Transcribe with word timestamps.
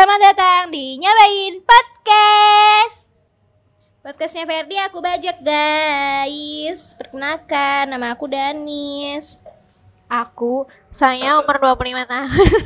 Selamat 0.00 0.32
datang 0.32 0.72
di 0.72 0.96
Nyobain 0.96 1.60
Podcast. 1.60 3.12
Podcastnya 4.00 4.48
Ferdi 4.48 4.80
aku 4.80 5.04
bajak 5.04 5.44
guys. 5.44 6.96
Perkenalkan 6.96 7.84
nama 7.84 8.16
aku 8.16 8.24
Danis. 8.24 9.36
Aku 10.08 10.64
saya 10.88 11.36
umur 11.36 11.76
25 11.76 12.16
tahun. 12.16 12.32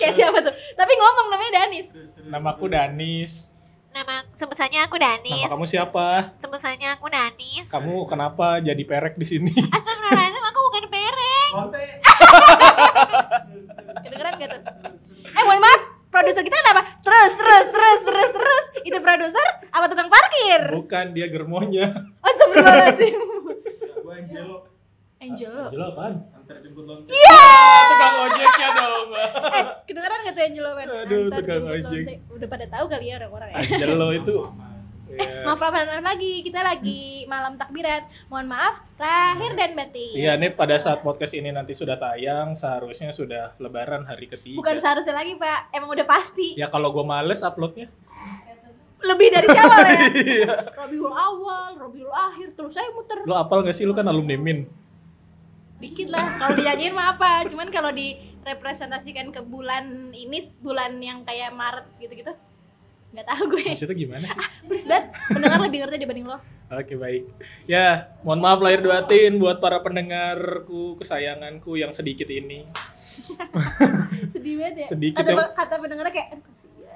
Kayak 0.00 0.16
siapa 0.16 0.40
tuh? 0.40 0.54
Tapi 0.56 0.92
ngomong 0.96 1.28
namanya 1.28 1.68
Danis. 1.68 1.88
Namaku 2.24 2.72
Danis. 2.72 3.52
Nama 3.92 4.24
sebut 4.32 4.56
saja 4.56 4.88
aku 4.88 4.96
Danis. 4.96 5.44
Nama 5.44 5.60
kamu 5.60 5.68
siapa? 5.68 6.32
Sebut 6.40 6.56
saja 6.56 6.96
aku 6.96 7.12
Danis. 7.12 7.68
Kamu 7.68 8.08
kenapa 8.08 8.64
jadi 8.64 8.80
perek 8.80 9.20
di 9.20 9.28
sini? 9.28 9.52
Astagfirullahaladzim 9.52 10.40
aku 10.40 10.60
bukan 10.72 10.84
pereng 10.88 11.52
Kedengeran 14.00 14.32
gak 14.36 14.48
tuh? 14.50 14.62
Eh 15.28 15.42
mohon 15.42 15.58
maaf 15.58 15.80
Produser 16.08 16.40
kita 16.40 16.56
kenapa? 16.58 16.82
Terus, 16.98 17.32
terus, 17.34 17.66
terus, 17.68 18.00
terus, 18.02 18.30
terus 18.32 18.64
Itu 18.80 18.96
produser 18.98 19.46
apa 19.68 19.84
tukang 19.86 20.08
parkir? 20.08 20.72
Bukan 20.72 21.06
dia 21.12 21.28
germonya. 21.28 21.92
Astagfirullahaladzim 22.18 23.12
Gue 24.00 24.14
Angelo 24.14 24.64
Angelo 25.18 25.62
Angelo 25.68 25.84
apaan? 25.90 26.14
antar 26.32 26.56
jemput 26.58 26.84
lonte. 26.84 27.10
Iya 27.10 27.36
Ah, 27.38 27.80
tukang 27.86 28.14
ojeknya 28.24 28.68
dong. 28.72 29.08
Eh 29.58 29.64
kedengeran 29.84 30.18
gak 30.22 30.32
tuh 30.32 30.44
Angelo? 30.44 30.70
Aduh, 30.72 30.96
Antar 30.96 31.38
tukang 31.38 31.60
jemput 31.60 31.84
ojek. 31.84 32.04
Udah 32.30 32.48
pada 32.48 32.66
tahu 32.66 32.84
kali 32.88 33.06
ya 33.06 33.14
orang-orang 33.18 33.48
ya 33.52 33.56
Angelo 33.58 34.08
itu. 34.10 34.36
Eh, 35.08 35.16
Ya. 35.16 35.40
maaf 35.40 35.56
maaf 35.56 35.72
lagi, 36.04 36.44
kita 36.44 36.60
lagi 36.60 37.24
malam 37.24 37.56
takbiran. 37.56 38.04
Mohon 38.28 38.46
maaf, 38.52 38.84
lahir 39.00 39.56
dan 39.56 39.72
batin. 39.72 40.12
Iya, 40.12 40.36
nih 40.36 40.52
pada 40.52 40.76
saat 40.76 41.00
podcast 41.00 41.32
ini 41.32 41.48
nanti 41.48 41.72
sudah 41.72 41.96
tayang, 41.96 42.52
seharusnya 42.52 43.08
sudah 43.08 43.56
lebaran 43.56 44.04
hari 44.04 44.28
ketiga. 44.28 44.60
Bukan 44.60 44.76
seharusnya 44.76 45.16
lagi 45.16 45.40
pak, 45.40 45.72
emang 45.72 45.96
udah 45.96 46.04
pasti. 46.04 46.60
Ya 46.60 46.68
kalau 46.68 46.92
gue 46.92 47.00
males 47.02 47.40
uploadnya. 47.40 47.88
Lebih 48.98 49.28
dari 49.30 49.46
Syawal 49.46 49.80
ya. 49.86 49.98
Iya. 50.28 50.52
Robiul 50.74 51.14
awal, 51.14 51.70
Robiul 51.78 52.10
akhir, 52.10 52.52
terus 52.52 52.74
saya 52.74 52.90
muter. 52.90 53.22
Lo 53.24 53.38
apal 53.38 53.62
gak 53.62 53.72
sih? 53.72 53.86
Lu 53.86 53.94
kan 53.94 54.04
alumni 54.04 54.34
Min. 54.34 54.66
Dikit 55.78 56.10
lah, 56.10 56.26
kalau 56.36 56.58
dinyanyiin 56.58 56.90
mah 56.90 57.14
apa. 57.14 57.46
Cuman 57.46 57.70
kalau 57.70 57.94
direpresentasikan 57.94 59.30
ke 59.30 59.38
bulan 59.40 60.10
ini, 60.10 60.42
bulan 60.58 60.98
yang 60.98 61.22
kayak 61.22 61.54
Maret 61.54 61.86
gitu-gitu. 61.96 62.34
Nggak 63.08 63.26
tahu 63.26 63.42
gue. 63.50 63.64
Maksudnya 63.72 63.96
gimana 63.96 64.24
sih? 64.24 64.40
Please 64.64 64.84
banget, 64.84 65.04
pendengar 65.26 65.60
lebih 65.60 65.78
ngerti 65.80 65.96
dibanding 65.98 66.26
lo. 66.26 66.38
Oke 66.68 66.94
baik. 66.94 67.22
Ya, 67.64 68.12
mohon 68.20 68.38
maaf 68.38 68.60
lahir 68.60 68.80
batin 68.80 69.36
buat 69.36 69.56
para 69.56 69.80
pendengarku 69.80 70.96
kesayanganku 70.96 71.74
yang 71.74 71.88
sedikit 71.88 72.28
ini. 72.28 72.68
Sedih 74.32 74.54
banget 74.56 74.84
ya. 74.84 74.86
Sedikit 74.86 75.18
kata, 75.18 75.30
yang- 75.30 75.54
kata 75.54 75.74
pendengarnya 75.78 76.12
kayak. 76.12 76.28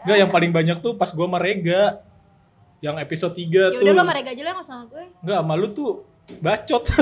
Enggak, 0.02 0.16
yang 0.18 0.30
paling 0.30 0.50
banyak 0.50 0.76
tuh 0.78 0.92
pas 0.94 1.08
gua 1.08 1.24
sama 1.24 1.38
Rega. 1.38 2.04
Yang 2.82 2.96
episode 3.00 3.34
3 3.34 3.46
Ya 3.46 3.66
tuh. 3.70 3.80
udah 3.80 3.94
lo 3.94 4.04
mereka 4.04 4.28
aja 4.28 4.42
lah 4.42 4.54
sama 4.60 4.84
gue. 4.86 5.04
Enggak, 5.22 5.38
sama 5.38 5.54
lu 5.54 5.68
tuh 5.70 5.92
bacot. 6.38 6.82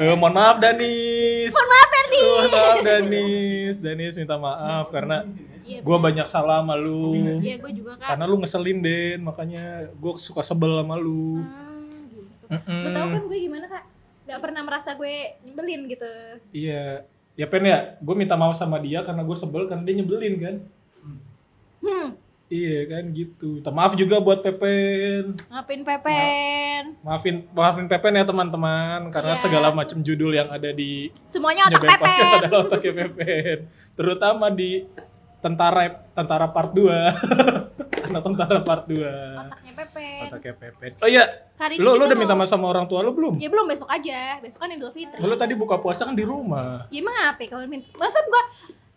eh, 0.00 0.16
mohon 0.16 0.34
maaf 0.34 0.56
Danis. 0.56 1.52
Mohon 1.52 1.68
maaf 1.68 1.88
Ferdi. 1.92 2.20
Mohon 2.24 2.50
maaf 2.50 2.78
Danis. 2.80 3.74
Danis 3.78 4.14
minta 4.16 4.36
maaf 4.40 4.86
karena 4.88 5.18
Iya, 5.70 5.86
gua 5.86 6.02
banyak 6.02 6.26
salah 6.26 6.66
sama 6.66 6.74
lu. 6.74 7.14
Iya 7.38 7.62
gue 7.62 7.72
juga 7.78 7.94
kan. 7.94 8.16
Karena 8.18 8.24
lu 8.26 8.42
ngeselin 8.42 8.82
Den, 8.82 9.22
makanya 9.22 9.86
gua 10.02 10.18
suka 10.18 10.42
sebel 10.42 10.82
sama 10.82 10.98
lu. 10.98 11.46
Ah, 11.46 11.78
gitu. 12.10 12.20
Mm-mm. 12.50 12.82
Lo 12.82 12.88
tau 12.90 13.06
kan 13.06 13.22
gue 13.30 13.38
gimana 13.38 13.66
kak? 13.70 13.84
Gak 14.26 14.40
pernah 14.42 14.62
merasa 14.66 14.90
gue 14.98 15.14
nyebelin 15.46 15.86
gitu. 15.86 16.12
Iya. 16.50 17.06
Ya 17.38 17.46
Pen 17.46 17.62
ya, 17.62 17.94
gue 18.02 18.14
minta 18.18 18.34
maaf 18.34 18.58
sama 18.58 18.82
dia 18.82 19.06
karena 19.06 19.22
gue 19.22 19.36
sebel 19.38 19.70
karena 19.70 19.86
dia 19.86 19.94
nyebelin 20.02 20.34
kan. 20.42 20.56
Hmm, 21.80 22.08
Iya 22.50 22.82
kan 22.84 23.04
gitu. 23.10 23.62
Maaf 23.64 23.94
juga 23.94 24.18
buat 24.18 24.42
Pepen. 24.42 25.38
ngapain 25.46 25.82
Pepen? 25.86 26.82
Maafin 27.00 27.46
maafin 27.48 27.86
Pepen 27.86 28.10
ya 28.12 28.26
teman-teman 28.26 29.06
karena 29.08 29.32
Iya. 29.32 29.40
segala 29.40 29.70
macam 29.70 30.02
judul 30.02 30.34
yang 30.34 30.50
ada 30.50 30.68
di 30.68 31.14
Semuanya 31.24 31.70
otak 31.70 31.78
Nyobain 31.78 31.94
Podcast 31.94 32.18
Pepen. 32.26 32.40
adalah 32.42 32.60
otaknya 32.60 32.92
Pepen. 32.96 33.56
Terutama 33.94 34.46
di 34.50 34.70
tentara 35.38 35.82
tentara 36.10 36.46
part 36.46 36.74
2. 36.74 36.90
Anak 38.10 38.22
tentara 38.26 38.58
part 38.60 38.84
2. 38.84 38.98
Otaknya 38.98 39.72
Pepen. 39.78 40.20
Otaknya 40.26 40.54
Pepen. 40.58 40.90
Oh 40.98 41.08
iya, 41.08 41.24
Hari 41.54 41.78
lu 41.78 41.94
lu 41.94 42.02
udah 42.02 42.18
minta 42.18 42.34
maaf 42.34 42.50
sama 42.50 42.66
orang 42.66 42.84
tua 42.84 42.98
lu 43.00 43.14
belum? 43.14 43.38
Ya 43.38 43.46
belum 43.46 43.70
besok 43.70 43.86
aja. 43.86 44.42
Besok 44.42 44.58
kan 44.58 44.74
Idul 44.74 44.90
Fitri. 44.90 45.22
Lu 45.22 45.38
tadi 45.38 45.54
buka 45.54 45.78
puasa 45.78 46.02
kan 46.02 46.18
di 46.18 46.26
rumah. 46.26 46.90
Ya 46.90 46.98
emang 46.98 47.14
apa 47.14 47.40
ya 47.40 47.48
kalau 47.48 47.62
minta? 47.64 47.86
Masa 47.94 48.18
gua 48.26 48.42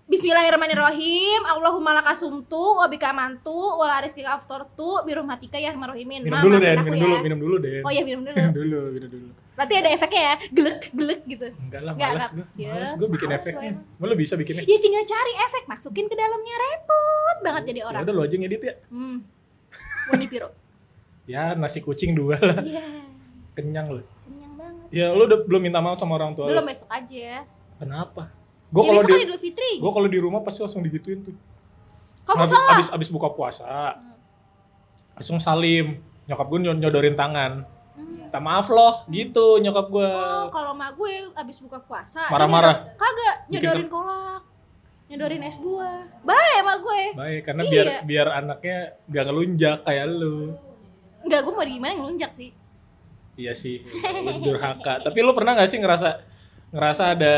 Bismillahirrahmanirrahim. 0.03 1.41
Allahumma 1.44 1.96
lakasumtu 1.96 2.75
wa 2.75 2.86
bika 2.86 3.09
mantu 3.09 3.56
wa 3.56 3.88
la 3.88 4.03
rizqika 4.03 4.36
aftortu 4.36 5.00
bi 5.02 5.12
rahmatika 5.12 5.56
ya 5.56 5.72
arhamar 5.72 5.96
rahimin. 5.96 6.28
Minum 6.28 6.44
dulu 6.44 6.56
Den, 6.59 6.75
aku 6.75 6.86
minum 6.86 6.94
ya. 6.94 7.03
dulu, 7.03 7.16
minum 7.24 7.40
dulu 7.40 7.56
Den. 7.58 7.81
Oh 7.81 7.91
iya 7.91 8.03
minum 8.03 8.22
dulu. 8.22 8.36
Minum 8.36 8.53
dulu, 8.59 8.80
minum 8.91 9.09
dulu. 9.09 9.28
Berarti 9.56 9.74
ada 9.74 9.90
efeknya 9.90 10.22
ya. 10.22 10.36
Gelek 10.52 10.80
gelek 10.91 11.22
gitu. 11.25 11.47
Enggak 11.56 11.81
lah, 11.81 11.94
males 11.94 12.28
gue. 12.30 12.46
Ya, 12.53 12.72
Males 12.75 12.94
gue 12.94 13.08
bikin 13.09 13.30
efeknya. 13.31 13.72
lo 13.96 14.03
lu 14.03 14.16
bisa 14.16 14.34
bikinnya? 14.36 14.64
Ya 14.64 14.78
tinggal 14.78 15.03
cari 15.03 15.34
efek, 15.41 15.64
masukin 15.66 16.06
ke 16.06 16.16
dalamnya 16.16 16.56
repot 16.58 17.38
banget 17.40 17.64
jadi 17.72 17.80
Ya 17.80 17.85
orang. 17.85 18.02
udah 18.03 18.14
lu 18.14 18.22
aja 18.22 18.35
ngedit 18.35 18.62
ya. 18.62 18.74
Hmm. 18.90 19.18
Wani 20.09 20.25
Piro. 20.28 20.50
Ya 21.24 21.56
nasi 21.56 21.80
kucing 21.80 22.12
dua 22.12 22.35
lah. 22.35 22.59
Iya, 22.59 22.84
Kenyang 23.56 23.88
lu. 23.90 24.03
kenyang 24.28 24.53
banget. 24.59 24.88
Ya 24.91 25.08
lu 25.09 25.24
udah 25.24 25.40
belum 25.41 25.62
minta 25.64 25.80
maaf 25.80 25.96
sama 25.96 26.20
orang 26.20 26.35
tua 26.35 26.52
Belum 26.52 26.59
lu. 26.59 26.68
besok 26.68 26.91
aja. 26.91 27.47
Kenapa? 27.80 28.28
Gue 28.73 28.81
ya 28.81 28.89
kalau 28.89 29.01
di 29.06 29.13
gue 29.78 29.91
kalau 29.94 30.09
di 30.09 30.19
rumah 30.19 30.41
pasti 30.41 30.66
langsung 30.66 30.81
digituin 30.81 31.22
tuh. 31.22 31.38
Kamu 32.25 32.41
abis, 32.41 32.50
salah. 32.50 32.73
Abis, 32.73 32.88
abis 32.89 33.09
buka 33.13 33.29
puasa, 33.29 34.01
langsung 35.13 35.38
salim. 35.38 36.01
Nyokap 36.25 36.47
gue 36.50 36.59
nyodorin 36.81 37.13
tangan. 37.13 37.67
Hmm. 37.94 38.25
Minta 38.25 38.39
maaf 38.41 38.66
loh, 38.73 39.06
gitu 39.13 39.61
nyokap 39.61 39.94
gue. 39.94 40.09
Oh, 40.09 40.50
kalau 40.50 40.73
mak 40.73 40.97
gue 40.97 41.29
abis 41.38 41.61
buka 41.61 41.78
puasa, 41.85 42.25
Marah-marah. 42.34 42.97
Kagak, 42.97 43.35
nyodorin 43.53 43.89
kolak. 43.91 44.41
Nyodorin 45.11 45.44
es 45.45 45.59
buah. 45.61 46.09
Baik 46.25 46.53
emak 46.66 46.78
gue. 46.81 47.01
Baik, 47.13 47.41
karena 47.45 47.61
Iya. 47.61 47.69
biar 47.69 47.88
biar 48.09 48.28
anaknya 48.41 48.78
gak 49.05 49.25
ngelunjak 49.29 49.78
kayak 49.85 50.07
lu. 50.09 50.57
Enggak, 51.22 51.40
gue 51.45 51.53
mau 51.53 51.61
gimana 51.61 51.94
ngelunjak 51.94 52.31
sih. 52.34 52.50
Iya 53.38 53.53
sih, 53.53 53.85
lu 54.25 54.41
durhaka. 54.41 55.03
Tapi 55.05 55.19
lu 55.22 55.38
pernah 55.38 55.53
gak 55.59 55.69
sih 55.69 55.78
ngerasa 55.78 56.09
ngerasa 56.73 57.03
ada 57.13 57.34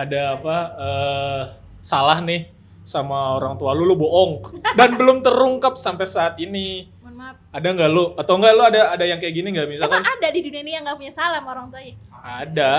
ada 0.00 0.20
apa 0.34 0.56
eh, 0.78 1.40
salah 1.80 2.18
nih 2.20 2.48
sama 2.82 3.36
orang 3.36 3.54
tua 3.54 3.70
lu 3.70 3.84
lu 3.84 3.94
bohong 3.94 4.40
dan 4.72 4.94
belum 4.94 5.20
terungkap 5.20 5.76
sampai 5.76 6.04
saat 6.04 6.34
ini. 6.36 6.88
Mohon 6.98 7.14
maaf. 7.16 7.36
Ada 7.50 7.68
nggak 7.70 7.90
lu 7.90 8.04
atau 8.14 8.32
enggak 8.34 8.52
lu 8.52 8.62
ada 8.64 8.80
ada 8.90 9.04
yang 9.04 9.18
kayak 9.18 9.34
gini 9.34 9.48
nggak 9.50 9.68
misalkan 9.68 10.00
Emang 10.00 10.08
ada 10.10 10.28
di 10.28 10.40
dunia 10.40 10.60
ini 10.60 10.72
yang 10.72 10.82
gak 10.84 10.96
punya 10.96 11.12
salah 11.12 11.38
sama 11.38 11.50
orang 11.52 11.66
tuanya? 11.68 11.94
ada 12.16 12.74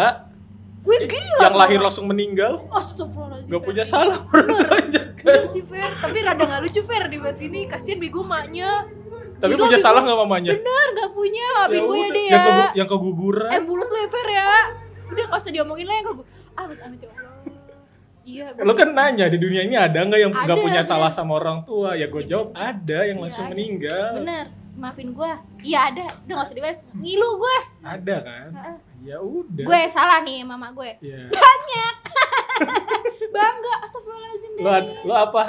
Gue 0.81 0.98
gila. 1.00 1.46
yang 1.46 1.54
lahir 1.56 1.78
langsung 1.80 2.06
meninggal 2.06 2.66
Astagfirullahaladzim. 2.68 3.54
gak 3.54 3.62
punya 3.62 3.86
salah. 3.86 4.18
Bener 5.16 5.46
sih 5.46 5.62
Fer, 5.62 5.94
tapi 5.96 6.18
rada 6.20 6.42
gak 6.42 6.58
lucu 6.60 6.81
Fer 6.81 7.06
di 7.06 7.18
bahas 7.18 7.38
ini. 7.38 7.70
Kasian 7.70 7.98
bego 7.98 8.26
maknya. 8.26 8.90
Tapi 9.38 9.54
Gila, 9.54 9.62
punya 9.64 9.78
salah 9.78 10.02
nggak 10.02 10.20
mamanya? 10.20 10.52
Bener, 10.52 10.88
gak 10.96 11.10
punya. 11.12 11.50
Maafin 11.60 11.81
gue 11.84 11.94
ya 11.96 12.08
deh 12.08 12.24
yang, 12.24 12.34
ya. 12.34 12.42
kegu- 12.44 12.74
yang 12.76 12.88
keguguran. 12.90 13.50
Eh 13.52 13.62
mulut 13.62 13.86
lu 13.86 13.98
ya 14.00 14.10
Fer 14.10 14.28
ya. 14.28 14.50
Udah 15.08 15.24
gak 15.28 15.40
usah 15.40 15.52
diomongin 15.52 15.86
lah 15.86 15.96
yang 15.96 16.08
kegu. 16.08 16.24
Amit 16.53 16.79
amit 16.79 17.00
ya 17.00 17.09
Allah. 17.09 17.34
Iya. 18.22 18.45
Lu 18.56 18.74
kan 18.74 18.89
nanya 18.92 19.25
di 19.27 19.38
dunia 19.38 19.62
ini 19.62 19.74
ada 19.74 19.98
nggak 19.98 20.19
yang 20.19 20.31
nggak 20.31 20.45
Ada, 20.51 20.62
punya 20.62 20.80
bener. 20.80 20.92
salah 20.94 21.09
sama 21.09 21.36
orang 21.36 21.65
tua? 21.65 21.94
Ya 21.94 22.06
gue 22.06 22.21
jawab 22.21 22.53
ada 22.53 23.00
yang 23.01 23.18
Iya, 23.18 23.24
langsung 23.24 23.45
ada. 23.45 23.51
meninggal. 23.51 24.09
Bener, 24.15 24.45
maafin 24.74 25.09
gue. 25.09 25.31
Iya 25.63 25.80
ada, 25.88 26.06
udah 26.21 26.33
gak 26.36 26.45
usah 26.45 26.56
dibahas. 26.56 26.80
Ngilu 26.94 27.30
gue. 27.36 27.57
Ada 27.81 28.15
kan? 28.21 28.48
Heeh. 28.53 28.77
Ya 29.01 29.18
udah. 29.18 29.65
Gue 29.65 29.80
salah 29.89 30.21
nih 30.21 30.44
mama 30.44 30.69
gue. 30.71 30.92
Ya. 31.01 31.18
Bangga, 33.31 33.74
astagfirullahaladzim 33.81 34.51
ad- 34.62 34.92
lu 35.01 35.13
apa? 35.13 35.42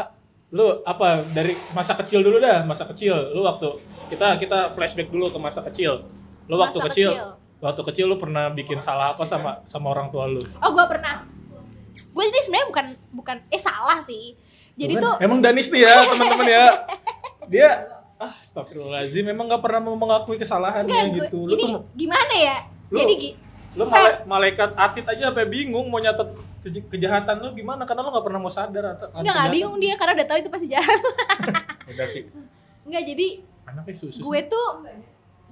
Lu 0.49 0.65
apa 0.83 1.09
dari 1.27 1.53
masa 1.73 1.93
kecil 1.95 2.21
dulu 2.21 2.37
dah, 2.39 2.63
masa 2.63 2.85
kecil. 2.87 3.33
Lu 3.33 3.43
waktu 3.43 3.69
kita 4.09 4.37
kita 4.37 4.73
flashback 4.73 5.09
dulu 5.09 5.29
ke 5.29 5.39
masa 5.39 5.61
kecil. 5.63 6.05
Lu 6.45 6.57
waktu 6.57 6.79
Masa 6.79 6.89
kecil, 6.89 7.11
kecil. 7.13 7.29
Waktu 7.63 7.81
kecil 7.85 8.07
lu 8.07 8.17
pernah 8.17 8.51
bikin 8.51 8.77
salah 8.79 9.15
apa 9.15 9.23
sama 9.23 9.63
sama 9.63 9.89
orang 9.89 10.11
tua 10.11 10.27
lu? 10.27 10.43
Oh 10.59 10.71
gue 10.71 10.85
pernah. 10.85 11.23
Gue 12.11 12.25
ini 12.25 12.39
sebenarnya 12.39 12.67
bukan 12.67 12.87
bukan 13.13 13.37
eh 13.47 13.57
salah 13.57 14.03
sih. 14.03 14.35
Jadi 14.73 14.93
Bukan? 14.93 15.05
tuh 15.07 15.15
emang 15.21 15.39
Danis 15.39 15.69
nih 15.69 15.83
ya 15.83 15.95
teman-teman 16.03 16.47
ya. 16.47 16.65
Dia 17.47 17.69
ah 18.17 18.33
astagfirullahaladzim 18.35 19.25
memang 19.25 19.47
nggak 19.47 19.61
pernah 19.61 19.81
mau 19.81 19.95
mengakui 19.95 20.37
kesalahannya 20.37 20.89
enggak 20.89 21.07
gue. 21.07 21.19
gitu. 21.23 21.39
Lu 21.45 21.55
Ini 21.55 21.63
tuh 21.63 21.81
gimana 21.93 22.35
ya? 22.35 22.57
Lu- 22.89 22.99
Jadi 22.99 23.15
lu 23.73 23.85
mala- 23.87 24.21
malaikat 24.27 24.71
atit 24.75 25.05
aja 25.07 25.23
sampai 25.29 25.47
bingung 25.47 25.87
mau 25.87 25.97
nyatet 25.97 26.29
kejahatan 26.63 27.37
lu 27.39 27.51
gimana 27.53 27.83
karena 27.83 28.01
lu 28.01 28.11
nggak 28.11 28.23
pernah 28.23 28.39
mau 28.39 28.49
sadar 28.49 28.85
atau 28.93 29.07
enggak 29.13 29.29
enggak 29.29 29.49
bingung 29.51 29.77
dia 29.77 29.95
karena 29.95 30.13
udah 30.15 30.27
tahu 30.27 30.39
itu 30.39 30.51
pasti 30.51 30.67
jahat. 30.69 31.01
Udah 31.91 32.07
sih. 32.07 32.23
Enggak 32.83 33.03
jadi 33.07 33.27
Anaknya 33.65 33.95
susu. 33.95 34.21
gue 34.21 34.41
tuh 34.47 34.67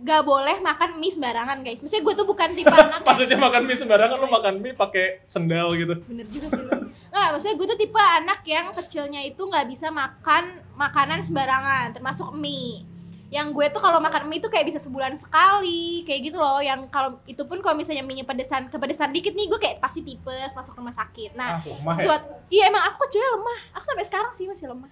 gak 0.00 0.22
boleh 0.22 0.56
makan 0.58 0.96
mie 0.96 1.10
sembarangan 1.10 1.60
guys. 1.60 1.78
Maksudnya 1.78 2.02
gue 2.02 2.14
tuh 2.14 2.24
bukan 2.24 2.48
tipe 2.50 2.68
anak 2.68 2.88
yang- 2.96 3.06
Maksudnya 3.06 3.36
makan 3.36 3.62
mie 3.62 3.76
sembarangan 3.76 4.16
lu 4.16 4.28
makan 4.28 4.54
mie 4.58 4.72
pakai 4.72 5.06
sendal 5.24 5.72
gitu. 5.74 5.94
bener 6.02 6.26
juga 6.26 6.48
sih 6.48 6.62
lu. 6.62 6.72
Nggak, 7.06 7.28
maksudnya 7.30 7.54
gue 7.54 7.66
tuh 7.68 7.78
tipe 7.78 8.00
anak 8.00 8.40
yang 8.44 8.66
kecilnya 8.70 9.20
itu 9.22 9.42
nggak 9.42 9.66
bisa 9.66 9.88
makan 9.88 10.44
makanan 10.74 11.20
sembarangan, 11.20 11.92
termasuk 11.92 12.32
mie. 12.32 12.88
Yang 13.30 13.46
gue 13.52 13.66
tuh 13.70 13.78
kalau 13.78 13.98
makan 13.98 14.26
mie 14.26 14.38
tuh 14.38 14.48
kayak 14.48 14.66
bisa 14.66 14.76
sebulan 14.76 15.14
sekali, 15.14 16.02
kayak 16.02 16.20
gitu 16.24 16.36
loh. 16.36 16.58
Yang 16.58 16.88
kalau 16.88 17.20
itu 17.24 17.42
pun 17.44 17.60
kalau 17.60 17.74
misalnya 17.74 18.02
mie 18.02 18.24
pedesan, 18.24 18.66
kepedesan 18.66 19.10
dikit 19.10 19.30
nih, 19.32 19.46
gue 19.46 19.54
kayak 19.56 19.78
pasti 19.78 20.00
tipes, 20.00 20.50
masuk 20.50 20.74
rumah 20.74 20.90
sakit. 20.90 21.34
Nah, 21.34 21.56
Ah, 21.56 21.62
lemah 21.62 21.94
ya. 21.94 22.02
suat, 22.04 22.22
iya 22.48 22.66
emang 22.66 22.82
aku 22.84 23.04
kecilnya 23.04 23.30
lemah. 23.32 23.58
Aku 23.72 23.84
sampai 23.84 24.02
sekarang 24.02 24.32
sih 24.32 24.44
masih 24.44 24.66
lemah. 24.66 24.90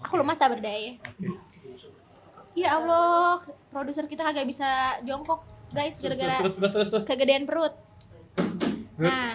Aku 0.00 0.16
lemah 0.16 0.34
tak 0.34 0.52
berdaya. 0.52 0.96
Oke. 0.98 1.28
Ya 2.60 2.76
Allah, 2.76 3.40
produser 3.68 4.04
kita 4.04 4.20
kagak 4.22 4.44
bisa 4.44 4.68
jongkok, 5.00 5.40
guys, 5.70 5.96
gara-gara 5.96 6.44
kegedean 7.02 7.48
perut. 7.48 7.72
Terus? 8.92 9.08
Nah, 9.08 9.32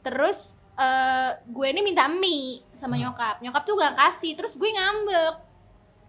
terus 0.00 0.38
eh, 0.74 1.30
gue 1.42 1.66
ini 1.66 1.82
minta 1.82 2.06
mie 2.06 2.62
sama 2.70 2.94
Hmm. 2.94 3.10
nyokap. 3.10 3.42
Nyokap 3.42 3.62
tuh 3.66 3.74
gak 3.74 3.98
kasih, 3.98 4.38
terus 4.38 4.54
gue 4.54 4.70
ngambek. 4.70 5.34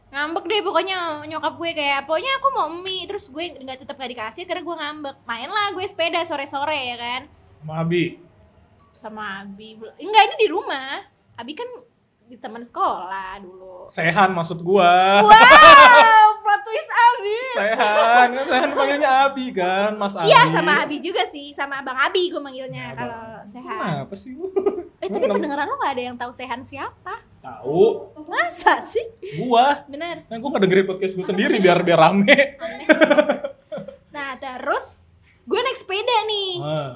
Ngambek 0.09 0.45
deh 0.45 0.61
pokoknya 0.61 0.97
nyokap 1.25 1.53
gue 1.55 1.71
kayak 1.71 2.05
pokoknya 2.05 2.37
aku 2.37 2.47
mau 2.51 2.69
mie 2.69 3.05
terus 3.05 3.29
gue 3.29 3.45
nggak 3.55 3.81
tetap 3.81 3.93
gak 3.93 4.09
dikasih 4.09 4.45
karena 4.45 4.61
gue 4.61 4.75
ngambek. 4.75 5.15
Main 5.25 5.49
lah 5.49 5.73
gue 5.73 5.81
sepeda 5.83 6.21
sore-sore 6.21 6.77
ya 6.85 6.97
kan 6.97 7.21
Sama 7.59 7.73
Abi. 7.81 8.03
sama 8.89 9.23
Abi. 9.41 9.73
Enggak 9.97 10.23
ini 10.27 10.35
di 10.37 10.47
rumah. 10.49 11.01
Abi 11.33 11.53
kan 11.53 11.65
di 12.29 12.37
teman 12.37 12.61
sekolah 12.61 13.41
dulu. 13.41 13.89
Sehan 13.89 14.29
maksud 14.29 14.61
gua. 14.61 15.25
Wow, 15.25 16.27
plot 16.45 16.61
twist 16.61 16.91
Abi. 16.93 17.37
Sehan, 17.51 18.27
kan 18.31 18.45
Sehan 18.45 18.69
panggilnya 18.71 19.09
Abi 19.25 19.45
kan, 19.49 19.97
Mas 19.97 20.13
Abi. 20.13 20.29
Iya 20.29 20.45
sama 20.53 20.85
Abi 20.85 21.01
juga 21.01 21.25
sih, 21.25 21.49
sama 21.49 21.81
Bang 21.81 21.97
Abi 21.97 22.29
gue 22.29 22.37
manggilnya 22.37 22.93
Ya, 22.93 22.95
kalau 22.95 23.23
sehat. 23.49 24.05
Kenapa 24.05 24.13
sih 24.13 24.37
lu? 24.37 24.45
Eh 24.99 25.07
tapi 25.07 25.25
pendengaran 25.25 25.65
lo 25.65 25.75
gak 25.75 25.93
ada 25.95 26.03
yang 26.05 26.15
tahu 26.15 26.29
Sehan 26.29 26.61
siapa? 26.61 27.17
Tahu, 27.39 28.13
Masa 28.27 28.77
sih? 28.79 29.01
gua. 29.35 29.81
Bener. 29.89 30.21
Kan 30.29 30.37
gua 30.37 30.53
ngedengerin 30.53 30.85
podcast 30.85 31.17
gua 31.17 31.25
sendiri 31.25 31.57
biar 31.57 31.81
biar 31.81 31.97
rame. 31.97 32.59
Nah 34.09 34.35
terus 34.35 35.01
gue 35.43 35.57
naik 35.57 35.77
sepeda 35.77 36.17
nih. 36.25 36.51
Ah, 36.61 36.93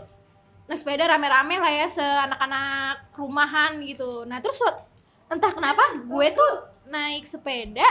Naik 0.63 0.77
sepeda 0.77 1.03
rame-rame 1.07 1.57
lah 1.57 1.73
ya 1.73 1.87
se-anak-anak 1.87 3.11
rumahan 3.15 3.81
gitu. 3.81 4.23
Nah 4.23 4.39
terus 4.39 4.61
entah 5.33 5.51
kenapa 5.51 5.83
gue 6.05 6.27
tuh 6.31 6.51
naik 6.87 7.25
sepeda 7.25 7.87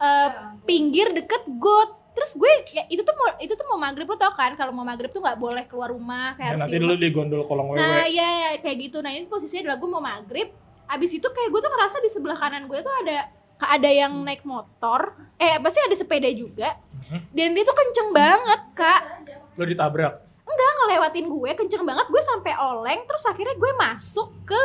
eh, 0.00 0.30
pinggir 0.66 1.14
deket 1.14 1.46
got. 1.58 2.02
Terus 2.14 2.38
gue 2.38 2.52
ya, 2.70 2.86
itu 2.86 3.02
tuh 3.02 3.10
mau 3.10 3.34
itu 3.42 3.54
tuh 3.58 3.66
mau 3.66 3.74
maghrib 3.74 4.06
lo 4.06 4.14
tau 4.14 4.30
kan 4.30 4.54
kalau 4.54 4.70
mau 4.70 4.86
maghrib 4.86 5.10
tuh 5.10 5.18
nggak 5.18 5.34
boleh 5.34 5.66
keluar 5.66 5.90
rumah 5.90 6.38
kayak 6.38 6.54
harus 6.54 6.60
nanti 6.62 6.78
dulu 6.78 6.94
rumah. 6.94 7.02
di 7.02 7.08
gondol 7.10 7.42
kolong 7.42 7.68
wewe. 7.74 7.78
Nah 7.82 8.06
iya 8.06 8.28
iya, 8.30 8.48
kayak 8.62 8.76
gitu. 8.86 9.02
Nah 9.02 9.10
ini 9.10 9.26
posisinya 9.26 9.70
adalah 9.70 9.78
gue 9.82 9.90
mau 9.90 10.02
maghrib. 10.02 10.48
Abis 10.86 11.10
itu 11.18 11.26
kayak 11.26 11.48
gue 11.50 11.60
tuh 11.64 11.70
ngerasa 11.74 11.96
di 11.98 12.10
sebelah 12.14 12.38
kanan 12.38 12.70
gue 12.70 12.78
tuh 12.78 12.94
ada 13.02 13.34
ada 13.66 13.90
yang 13.90 14.14
naik 14.22 14.46
motor. 14.46 15.10
Eh 15.42 15.58
pasti 15.58 15.82
ada 15.82 15.94
sepeda 15.98 16.30
juga. 16.30 16.78
Dan 17.34 17.50
dia 17.50 17.64
tuh 17.66 17.76
kenceng 17.76 18.14
banget 18.14 18.60
kak. 18.78 19.02
Lu 19.58 19.66
ditabrak. 19.66 20.14
Enggak 20.44 20.70
ngelewatin 20.78 21.26
gue 21.26 21.50
kenceng 21.58 21.82
banget. 21.82 22.06
Gue 22.14 22.22
sampai 22.22 22.54
oleng. 22.62 23.00
Terus 23.10 23.24
akhirnya 23.26 23.58
gue 23.58 23.72
masuk 23.74 24.28
ke 24.46 24.60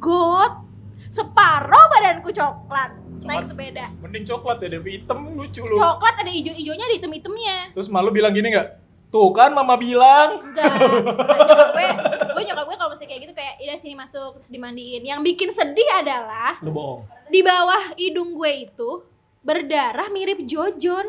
got. 0.00 0.65
Separoh 1.08 1.84
badanku 1.88 2.30
coklat. 2.30 2.90
Naik 3.26 3.42
sepeda. 3.42 3.90
Mending 3.98 4.22
coklat 4.22 4.62
ya, 4.62 4.78
Devi 4.78 5.02
hitam 5.02 5.34
lucu 5.34 5.66
lu. 5.66 5.74
Coklat 5.74 6.22
ada 6.22 6.30
ijo-ijonya 6.30 6.84
ada 6.86 6.94
item-itemnya. 6.94 7.56
Terus 7.74 7.90
malu 7.90 8.14
bilang 8.14 8.30
gini 8.30 8.54
nggak? 8.54 8.68
Tuh 9.10 9.30
kan 9.30 9.50
mama 9.50 9.74
bilang. 9.74 10.38
Enggak. 10.42 10.72
Gue, 11.76 11.88
gue 12.32 12.42
nyokap 12.46 12.64
gue 12.66 12.76
kalau 12.76 12.90
misalnya 12.90 13.10
kayak 13.10 13.22
gitu 13.22 13.34
kayak 13.34 13.54
udah 13.60 13.76
sini 13.76 13.94
masuk 13.94 14.30
terus 14.38 14.50
dimandiin. 14.50 15.02
Yang 15.02 15.20
bikin 15.24 15.50
sedih 15.50 15.90
adalah 15.98 16.58
Lu 16.62 16.70
bohong. 16.70 17.00
di 17.26 17.40
bawah 17.42 17.94
hidung 17.94 18.34
gue 18.34 18.66
itu 18.66 18.90
berdarah 19.42 20.08
mirip 20.10 20.42
Jojon. 20.42 21.06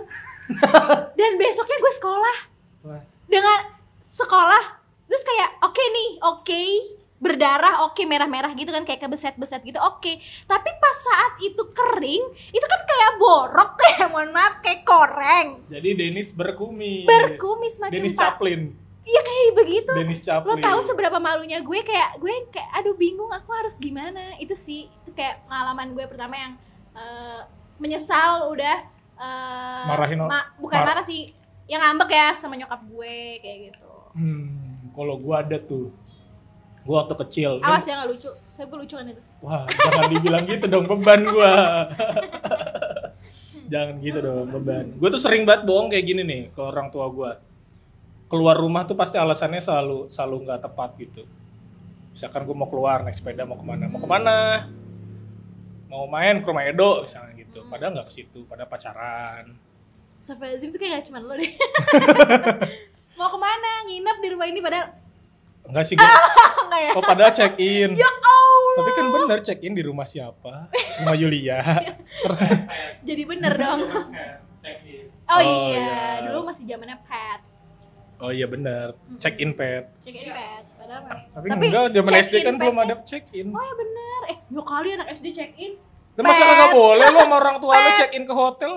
Dan 1.20 1.32
besoknya 1.38 1.78
gue 1.78 1.94
sekolah 1.94 2.38
dengan 3.28 3.60
sekolah 4.00 4.64
terus 5.06 5.24
kayak 5.24 5.60
oke 5.62 5.84
nih, 5.84 6.10
oke 6.24 6.64
berdarah 7.18 7.82
oke 7.84 7.98
merah-merah 8.04 8.54
gitu 8.54 8.70
kan 8.70 8.82
kayak 8.82 9.02
kebeset-beset 9.02 9.62
gitu 9.62 9.78
oke 9.78 10.12
tapi 10.44 10.70
pas 10.72 10.98
saat 10.98 11.34
itu 11.42 11.64
kering 11.68 12.24
itu 12.48 12.62
kan 12.64 12.82
kayak 12.84 13.12
borok 13.18 13.72
kayak 13.82 14.08
mohon 14.08 14.30
maaf 14.30 14.60
kayak 14.60 14.82
koreng 14.82 15.66
Jadi 15.68 15.90
Dennis 15.96 16.30
berkumis. 16.32 17.04
berkumis 17.04 17.76
macam 17.78 17.96
Dennis 17.96 18.14
Chaplin. 18.14 18.62
iya 19.04 19.20
kayak 19.20 19.54
begitu 19.56 19.92
Dennis 19.92 20.22
lo 20.22 20.26
Chaplin. 20.46 20.62
tahu 20.62 20.80
seberapa 20.84 21.18
malunya 21.18 21.58
gue 21.60 21.80
kayak 21.82 22.18
gue 22.18 22.34
kayak 22.50 22.70
aduh 22.76 22.94
bingung 22.94 23.30
aku 23.30 23.50
harus 23.52 23.76
gimana 23.76 24.38
itu 24.38 24.54
sih 24.54 24.86
itu 24.86 25.10
kayak 25.12 25.42
pengalaman 25.44 25.92
gue 25.92 26.06
pertama 26.06 26.36
yang 26.36 26.54
eh, 26.94 27.42
menyesal 27.78 28.46
udah 28.48 28.78
eh, 29.16 29.86
Marahin 29.88 30.22
ma- 30.22 30.54
bukan 30.56 30.80
mar- 30.80 30.88
marah 30.92 31.02
sih 31.02 31.34
yang 31.66 31.82
ngambek 31.82 32.10
ya 32.10 32.28
sama 32.34 32.54
nyokap 32.54 32.80
gue 32.86 33.16
kayak 33.40 33.58
gitu 33.68 33.86
Hmm, 34.14 34.90
kalau 34.92 35.14
gua 35.16 35.40
ada 35.40 35.62
tuh. 35.62 35.94
Gua 36.88 37.04
waktu 37.04 37.16
kecil. 37.28 37.60
Awas 37.60 37.84
ya 37.84 38.00
nggak 38.00 38.10
lucu 38.16 38.30
saya 38.56 38.66
gue 38.66 38.80
lucu 38.80 38.96
kan 38.98 39.06
itu 39.06 39.22
Wah, 39.44 39.70
jangan 39.70 40.10
dibilang 40.10 40.44
gitu 40.48 40.66
dong 40.66 40.86
beban 40.88 41.22
gua. 41.28 41.54
jangan 43.72 43.96
gitu 44.00 44.20
dong 44.24 44.48
beban. 44.50 44.86
Gue 44.96 45.10
tuh 45.12 45.20
sering 45.20 45.44
banget 45.44 45.68
bohong 45.68 45.92
kayak 45.92 46.06
gini 46.08 46.24
nih 46.24 46.42
ke 46.56 46.62
orang 46.64 46.88
tua 46.88 47.12
gua. 47.12 47.44
Keluar 48.32 48.56
rumah 48.56 48.88
tuh 48.88 48.96
pasti 48.96 49.20
alasannya 49.20 49.60
selalu 49.60 50.08
selalu 50.08 50.36
nggak 50.48 50.60
tepat 50.64 50.90
gitu. 50.96 51.28
Misalkan 52.16 52.48
gue 52.48 52.56
mau 52.56 52.72
keluar 52.72 53.04
naik 53.04 53.14
sepeda 53.14 53.44
mau 53.44 53.60
ke 53.60 53.66
mana? 53.68 53.86
Mau 53.92 54.00
ke 54.00 54.10
mana? 54.10 54.38
Mau 55.92 56.08
main 56.08 56.40
ke 56.40 56.48
rumah 56.48 56.66
Edo 56.66 57.04
misalnya 57.04 57.36
gitu. 57.36 57.68
Padahal 57.68 58.00
nggak 58.00 58.08
ke 58.10 58.14
situ, 58.16 58.48
pada 58.48 58.64
pacaran. 58.64 59.54
Astagfirullahaladzim 60.18 60.70
tuh 60.74 60.80
kayak 60.82 60.94
gak 60.98 61.06
cuma 61.14 61.20
lo 61.22 61.34
deh 61.38 61.52
mau 63.18 63.30
ke 63.30 63.38
mana 63.38 63.72
nginep 63.86 64.18
di 64.22 64.28
rumah 64.34 64.48
ini 64.50 64.60
padahal 64.62 64.94
Enggak 65.68 65.84
sih 65.84 65.94
gue. 65.94 66.04
enggak 66.64 66.82
ya 66.82 66.92
Oh 66.94 67.02
padahal 67.02 67.32
check 67.32 67.54
in. 67.58 67.92
ya 67.94 68.08
Allah 68.08 68.76
Tapi 68.78 68.90
kan 68.94 69.06
bener 69.10 69.38
check 69.42 69.60
in 69.60 69.74
di 69.74 69.82
rumah 69.82 70.04
siapa? 70.04 70.72
Rumah 71.00 71.16
Yulia. 71.16 71.60
jadi 73.08 73.24
bener 73.24 73.54
dong 73.54 73.80
oh, 73.84 74.06
Oh, 75.28 75.40
iya 75.42 75.68
iya. 75.70 75.92
dulu 76.24 76.48
masih 76.48 76.64
zamannya 76.64 76.98
pet 77.02 77.42
Oh 78.18 78.32
iya 78.32 78.46
bener. 78.46 78.98
Check 79.18 79.38
in 79.38 79.54
pet. 79.54 79.94
check 80.02 80.16
in 80.16 80.26
pet 80.28 80.66
padahal 80.74 81.02
mah. 81.04 81.20
Tapi, 81.30 81.46
enggak, 81.62 81.86
zaman 81.92 82.12
SD 82.18 82.36
kan 82.42 82.54
belum 82.56 82.74
pet-nya- 82.74 82.98
ada 82.98 83.06
check 83.06 83.26
in. 83.32 83.48
Oh 83.48 83.62
ya 83.62 83.74
bener. 83.76 84.20
Eh, 84.28 84.38
dua 84.48 84.64
kali 84.64 84.90
anak 84.92 85.08
SD 85.12 85.28
check 85.32 85.54
in. 85.54 85.78
Lah 86.16 86.24
masa 86.26 86.42
kagak 86.42 86.70
boleh 86.74 87.06
lo 87.06 87.20
sama 87.20 87.36
orang 87.38 87.58
tua 87.60 87.74
lo 87.76 87.90
check 87.94 88.12
in 88.12 88.24
ke 88.24 88.34
hotel? 88.34 88.74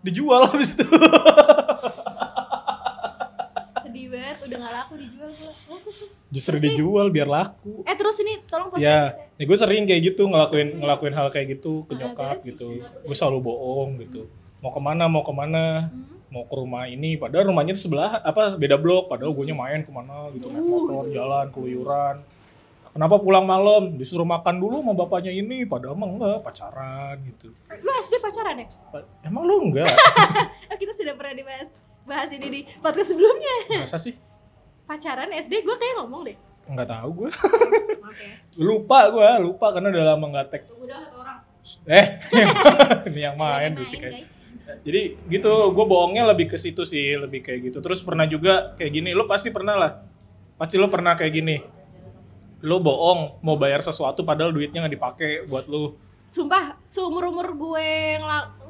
Dijual 0.00 0.46
habis 0.46 0.72
itu. 0.72 0.86
Udah 4.40 4.58
gak 4.58 4.72
laku 4.74 4.92
dijual 4.96 5.28
tuh. 5.28 5.52
Justru 6.30 6.56
dijual 6.58 7.06
biar 7.08 7.26
laku. 7.26 7.84
Eh 7.84 7.94
terus 7.94 8.16
ini 8.18 8.40
tolong 8.44 8.68
Ya, 8.76 9.12
ya 9.34 9.44
gue 9.44 9.58
sering 9.58 9.84
kayak 9.84 10.14
gitu 10.14 10.24
ngelakuin 10.24 10.78
ngelakuin 10.78 11.12
hal 11.12 11.28
kayak 11.28 11.58
gitu 11.58 11.84
ke 11.84 11.92
Ah, 11.92 11.98
nyokap 12.00 12.36
terus? 12.38 12.48
gitu. 12.48 12.66
Gue 12.80 13.14
selalu 13.14 13.38
bohong 13.42 14.00
gitu. 14.00 14.26
Mau 14.60 14.70
ke 14.70 14.80
mana, 14.80 15.04
mau 15.06 15.20
ke 15.20 15.32
mana, 15.32 15.88
Hmm. 15.88 16.04
mau 16.28 16.44
ke 16.44 16.54
rumah 16.54 16.84
ini. 16.84 17.16
Padahal 17.16 17.48
rumahnya 17.48 17.72
tuh 17.72 17.84
sebelah 17.86 18.20
apa 18.20 18.54
beda 18.54 18.76
blok. 18.76 19.08
Padahal 19.08 19.32
gue 19.32 19.44
main 19.50 19.80
ke 19.80 19.90
mana 19.90 20.28
gitu 20.32 20.48
naik 20.48 20.62
motor, 20.62 21.08
jalan, 21.08 21.46
keluyuran. 21.48 22.16
Kenapa 22.90 23.16
pulang 23.16 23.46
malam? 23.46 23.94
Disuruh 23.94 24.26
makan 24.26 24.58
dulu 24.58 24.82
sama 24.82 24.92
bapaknya 24.92 25.30
ini. 25.30 25.62
Padahal 25.62 25.94
mah 25.94 26.10
enggak, 26.10 26.42
pacaran 26.42 27.22
gitu. 27.24 27.54
Lu 27.70 27.90
SD 27.96 28.18
pacaran 28.18 28.58
ya? 28.58 28.66
Pa- 28.90 29.06
Emang 29.22 29.46
lu 29.46 29.70
enggak? 29.70 29.94
Kita 30.80 30.90
sudah 30.92 31.14
pernah 31.14 31.38
dibahas 31.38 31.70
bahas 32.02 32.32
ini 32.32 32.46
di 32.50 32.60
podcast 32.82 33.14
sebelumnya. 33.14 33.86
Masa 33.86 33.94
sih? 33.94 34.18
Pacaran 34.90 35.30
SD 35.30 35.62
gue 35.62 35.76
kayak 35.78 36.02
ngomong 36.02 36.26
deh. 36.26 36.34
Enggak 36.66 36.90
tahu 36.90 37.08
gue. 37.22 37.30
Oke. 38.02 38.26
lupa 38.66 39.06
gue, 39.06 39.28
lupa 39.46 39.70
karena 39.70 39.94
udah 39.94 40.04
lama 40.18 40.26
nggak 40.34 40.46
tag. 40.50 40.62
Udah 40.66 40.98
satu 41.06 41.16
orang. 41.22 41.38
Eh, 41.86 42.06
ini 43.14 43.20
yang 43.22 43.38
main 43.38 43.70
aja. 43.70 43.86
guys. 43.86 44.26
Jadi 44.82 45.14
gitu, 45.30 45.52
gue 45.70 45.86
bohongnya 45.86 46.26
lebih 46.26 46.50
ke 46.50 46.58
situ 46.58 46.82
sih, 46.82 47.14
lebih 47.14 47.38
kayak 47.38 47.70
gitu. 47.70 47.78
Terus 47.78 48.02
pernah 48.02 48.26
juga 48.26 48.74
kayak 48.74 48.90
gini, 48.90 49.14
lo 49.14 49.30
pasti 49.30 49.54
pernah 49.54 49.78
lah. 49.78 49.92
Pasti 50.58 50.74
lo 50.74 50.90
pernah 50.90 51.14
kayak 51.14 51.32
gini. 51.38 51.62
Lo 52.66 52.82
bohong 52.82 53.46
mau 53.46 53.54
bayar 53.54 53.86
sesuatu 53.86 54.26
padahal 54.26 54.50
duitnya 54.50 54.82
nggak 54.82 54.94
dipakai 54.98 55.30
buat 55.46 55.70
lo. 55.70 55.94
Sumpah, 56.30 56.78
seumur 56.86 57.26
umur 57.26 57.58
gue 57.58 57.90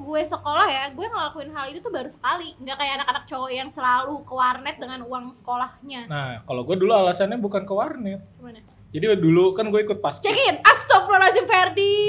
gue 0.00 0.22
sekolah 0.24 0.64
ya, 0.64 0.84
gue 0.96 1.04
ngelakuin 1.04 1.52
hal 1.52 1.68
itu 1.68 1.84
tuh 1.84 1.92
baru 1.92 2.08
sekali. 2.08 2.56
Nggak 2.56 2.76
kayak 2.80 2.92
anak-anak 3.04 3.24
cowok 3.28 3.50
yang 3.52 3.68
selalu 3.68 4.24
ke 4.24 4.32
warnet 4.32 4.80
dengan 4.80 5.04
uang 5.04 5.36
sekolahnya. 5.36 6.08
Nah, 6.08 6.40
kalau 6.48 6.64
gue 6.64 6.80
dulu 6.80 6.88
alasannya 6.96 7.36
bukan 7.36 7.68
ke 7.68 7.74
warnet. 7.76 8.24
Gimana? 8.40 8.64
Jadi 8.96 9.04
dulu 9.20 9.52
kan 9.52 9.68
gue 9.68 9.80
ikut 9.84 10.00
pas. 10.00 10.16
Check 10.16 10.32
in. 10.32 10.56
Astagfirullahaladzim 10.64 11.44
Ferdi. 11.44 12.00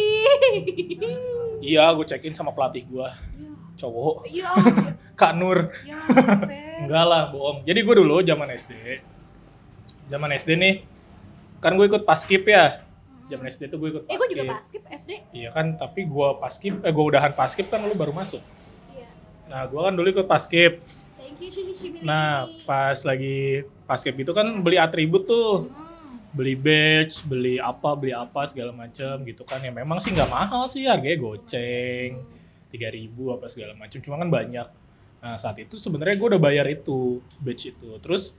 Iya, 1.59 1.91
gue 1.99 2.05
check 2.07 2.23
in 2.23 2.31
sama 2.31 2.55
pelatih 2.55 2.87
gue. 2.87 3.07
cowok 3.81 4.29
Ya, 4.29 4.53
Kak 5.19 5.33
Nur 5.33 5.73
ya, 5.81 5.97
enggak 6.85 7.05
lah 7.09 7.33
bohong 7.33 7.65
jadi 7.65 7.79
gue 7.81 7.95
dulu 7.97 8.21
zaman 8.21 8.53
SD 8.53 9.01
zaman 10.11 10.29
SD 10.37 10.49
nih 10.57 10.75
kan 11.57 11.73
gue 11.73 11.85
ikut 11.89 12.05
paskip 12.05 12.45
ya 12.45 12.85
zaman 13.31 13.45
SD 13.45 13.63
tuh 13.67 13.77
gue 13.77 13.89
ikut 13.89 14.03
Eh, 14.03 14.09
paskip 14.09 14.19
gue 14.21 14.27
juga 14.33 14.43
paskip 14.53 14.83
SD. 14.85 15.11
iya 15.31 15.49
kan 15.49 15.73
tapi 15.73 16.03
gue 16.03 16.27
paskip 16.37 16.73
eh 16.79 16.91
gue 16.91 17.05
udahan 17.05 17.31
paskip 17.31 17.67
kan 17.67 17.79
lu 17.79 17.93
baru 17.93 18.11
masuk 18.11 18.43
Iya. 18.91 19.07
nah 19.47 19.63
gue 19.63 19.79
kan 19.79 19.93
dulu 19.93 20.07
ikut 20.11 20.25
paskip 20.25 20.83
Thank 21.15 21.37
you, 21.39 21.71
Shibili. 21.71 22.01
nah 22.01 22.45
pas 22.63 22.97
lagi 22.99 23.61
paskip 23.83 24.13
itu 24.15 24.31
kan 24.31 24.59
beli 24.59 24.75
atribut 24.75 25.23
tuh 25.23 25.65
Hmm. 25.65 25.89
beli 26.31 26.55
badge, 26.55 27.23
beli 27.25 27.55
apa, 27.57 27.91
beli 27.91 28.11
apa 28.11 28.43
segala 28.45 28.71
macam 28.71 29.19
gitu 29.21 29.43
kan. 29.43 29.59
Ya 29.59 29.67
memang 29.69 29.99
sih 29.99 30.09
nggak 30.09 30.27
mahal 30.27 30.63
sih 30.63 30.87
harganya 30.87 31.19
goceng. 31.19 32.23
3000 32.69 32.79
apa 33.29 33.45
segala 33.45 33.75
macam. 33.75 33.99
Cuma 33.99 34.15
kan 34.15 34.31
banyak. 34.31 34.67
Nah, 35.19 35.35
saat 35.35 35.59
itu 35.59 35.75
sebenarnya 35.75 36.15
gue 36.15 36.27
udah 36.31 36.39
bayar 36.39 36.63
itu 36.65 37.19
badge 37.37 37.69
itu. 37.69 37.99
Terus 37.99 38.31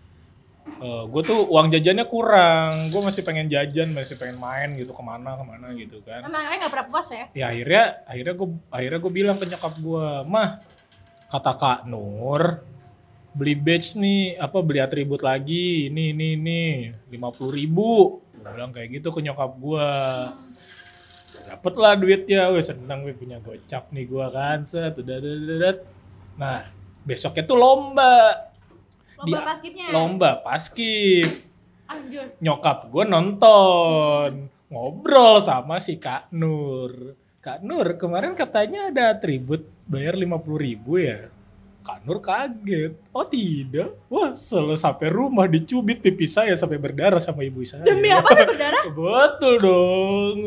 gue 0.83 1.23
tuh 1.23 1.47
uang 1.47 1.71
jajannya 1.71 2.07
kurang. 2.07 2.90
Gue 2.90 3.02
masih 3.02 3.23
pengen 3.23 3.47
jajan, 3.47 3.95
masih 3.95 4.19
pengen 4.19 4.38
main 4.38 4.75
gitu 4.75 4.90
ke 4.90 5.02
mana 5.02 5.38
ke 5.38 5.45
mana 5.47 5.66
gitu 5.78 6.02
kan. 6.02 6.26
Emang 6.26 6.42
anaknya 6.42 6.59
nggak 6.66 6.73
pernah 6.75 6.88
puas 6.90 7.09
ya? 7.11 7.26
Ya 7.35 7.45
akhirnya 7.50 7.85
akhirnya 8.07 8.35
gue 8.35 8.49
akhirnya 8.71 8.99
gue 8.99 9.12
bilang 9.12 9.37
ke 9.38 9.47
nyokap 9.47 9.75
gue, 9.78 10.07
mah 10.26 10.49
kata 11.33 11.52
Kak 11.57 11.81
Nur 11.88 12.73
beli 13.33 13.57
badge 13.57 13.97
nih 13.97 14.37
apa 14.37 14.61
beli 14.61 14.85
atribut 14.85 15.25
lagi 15.25 15.88
ini 15.88 16.12
ini 16.12 16.37
ini 16.37 16.62
lima 17.09 17.33
puluh 17.33 17.57
ribu 17.57 18.21
gue 18.28 18.45
bilang 18.45 18.69
kayak 18.76 19.00
gitu 19.00 19.09
ke 19.09 19.25
nyokap 19.25 19.57
gue 19.57 19.88
dapet 21.49 21.75
lah 21.81 21.97
duitnya 21.97 22.52
gue 22.52 22.61
seneng 22.61 23.09
gue 23.09 23.16
punya 23.16 23.40
gocap 23.40 23.88
nih 23.88 24.04
gue 24.04 24.26
kan 24.28 24.69
set 24.69 24.92
udah, 25.00 25.16
udah, 25.16 25.35
udah. 25.49 25.75
nah 26.37 26.69
besoknya 27.09 27.49
tuh 27.49 27.57
lomba 27.57 28.51
Lomba 29.23 29.38
Di- 29.38 29.47
paskipnya. 29.47 29.87
lomba 29.95 30.31
paskip 30.43 31.31
Anjir. 31.87 32.26
nyokap 32.43 32.91
gue 32.91 33.05
nonton 33.07 34.31
ngobrol 34.67 35.38
sama 35.38 35.79
si 35.79 36.00
Kak 36.00 36.33
Nur. 36.35 37.14
Kak 37.38 37.62
Nur 37.62 37.95
kemarin 37.95 38.35
katanya 38.35 38.91
ada 38.91 39.14
atribut 39.14 39.62
bayar 39.85 40.14
lima 40.14 40.38
puluh 40.38 40.59
ribu 40.59 40.99
ya. 40.99 41.26
Kak 41.83 41.99
Nur 42.03 42.19
kaget. 42.19 42.95
Oh 43.11 43.23
tidak. 43.23 43.99
Wah 44.07 44.31
selalu 44.33 44.75
sampai 44.75 45.09
rumah 45.09 45.45
dicubit 45.45 45.99
pipi 45.99 46.25
saya 46.25 46.55
sampai 46.55 46.79
berdarah 46.79 47.19
sama 47.19 47.43
ibu 47.43 47.59
saya. 47.61 47.83
Demi 47.83 48.07
apa 48.07 48.31
dia 48.33 48.47
berdarah? 48.47 48.85
Betul 48.97 49.55
dong. 49.59 50.39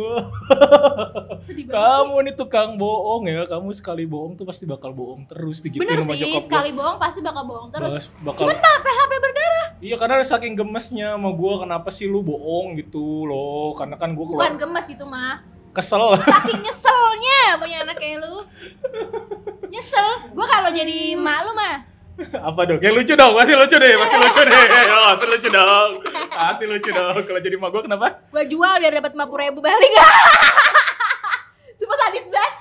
Sedih 1.45 1.67
Kamu 1.67 2.15
nih 2.21 2.33
tukang 2.33 2.75
bohong 2.75 3.27
ya. 3.27 3.43
Kamu 3.45 3.69
sekali 3.69 4.03
bohong 4.03 4.33
tuh 4.33 4.43
pasti 4.43 4.63
bakal 4.63 4.89
bohong 4.89 5.23
terus 5.25 5.59
digituin 5.59 5.83
Bener 5.85 6.01
sama 6.01 6.15
sih, 6.15 6.23
gua. 6.25 6.41
sekali 6.41 6.69
bohong 6.71 6.97
pasti 6.97 7.19
bakal 7.19 7.43
bohong 7.43 7.69
terus. 7.69 7.91
Bas- 7.93 8.11
bakal 8.23 8.41
Cuman 8.47 8.57
apa 8.57 8.89
HP 8.89 9.11
berdarah? 9.13 9.65
Iya 9.77 9.95
karena 9.95 10.15
saking 10.21 10.53
gemesnya 10.55 11.13
sama 11.13 11.29
gue 11.29 11.53
kenapa 11.59 11.89
sih 11.89 12.07
lu 12.07 12.19
bohong 12.19 12.73
gitu 12.75 13.23
loh 13.23 13.75
karena 13.75 13.95
kan 13.95 14.11
gue 14.11 14.23
Bukan 14.23 14.33
keluar 14.33 14.55
gemes 14.57 14.87
itu 14.87 15.03
mah. 15.03 15.43
kesel 15.69 16.15
Saking 16.15 16.63
nyeselnya 16.63 17.39
punya 17.59 17.83
anak 17.83 17.99
kayak 17.99 18.23
lu. 18.23 18.39
Nyesel. 19.75 20.09
Gua 20.31 20.47
kalau 20.47 20.71
jadi 20.71 21.19
emak 21.19 21.39
lu 21.43 21.51
mah. 21.51 21.75
apa 22.15 22.63
dong 22.63 22.79
yang 22.79 22.95
lucu 22.95 23.11
dong 23.11 23.35
masih 23.35 23.59
lucu 23.59 23.75
deh 23.75 23.91
masih 23.99 24.17
lucu 24.23 24.41
deh 24.47 24.63
oh, 24.95 25.19
masih 25.19 25.27
lucu 25.35 25.49
dong 25.51 25.89
pasti 26.31 26.63
lucu 26.63 26.87
dong 26.95 27.19
kalau 27.27 27.39
jadi 27.43 27.59
emak 27.59 27.69
gue 27.75 27.81
kenapa 27.91 28.23
Gua 28.31 28.43
jual 28.47 28.71
biar 28.79 29.03
dapat 29.03 29.11
50 29.19 29.35
ribu 29.35 29.59
balik. 29.59 29.91
Sumpah 31.79 31.97
sadis 31.99 32.25
banget. 32.31 32.53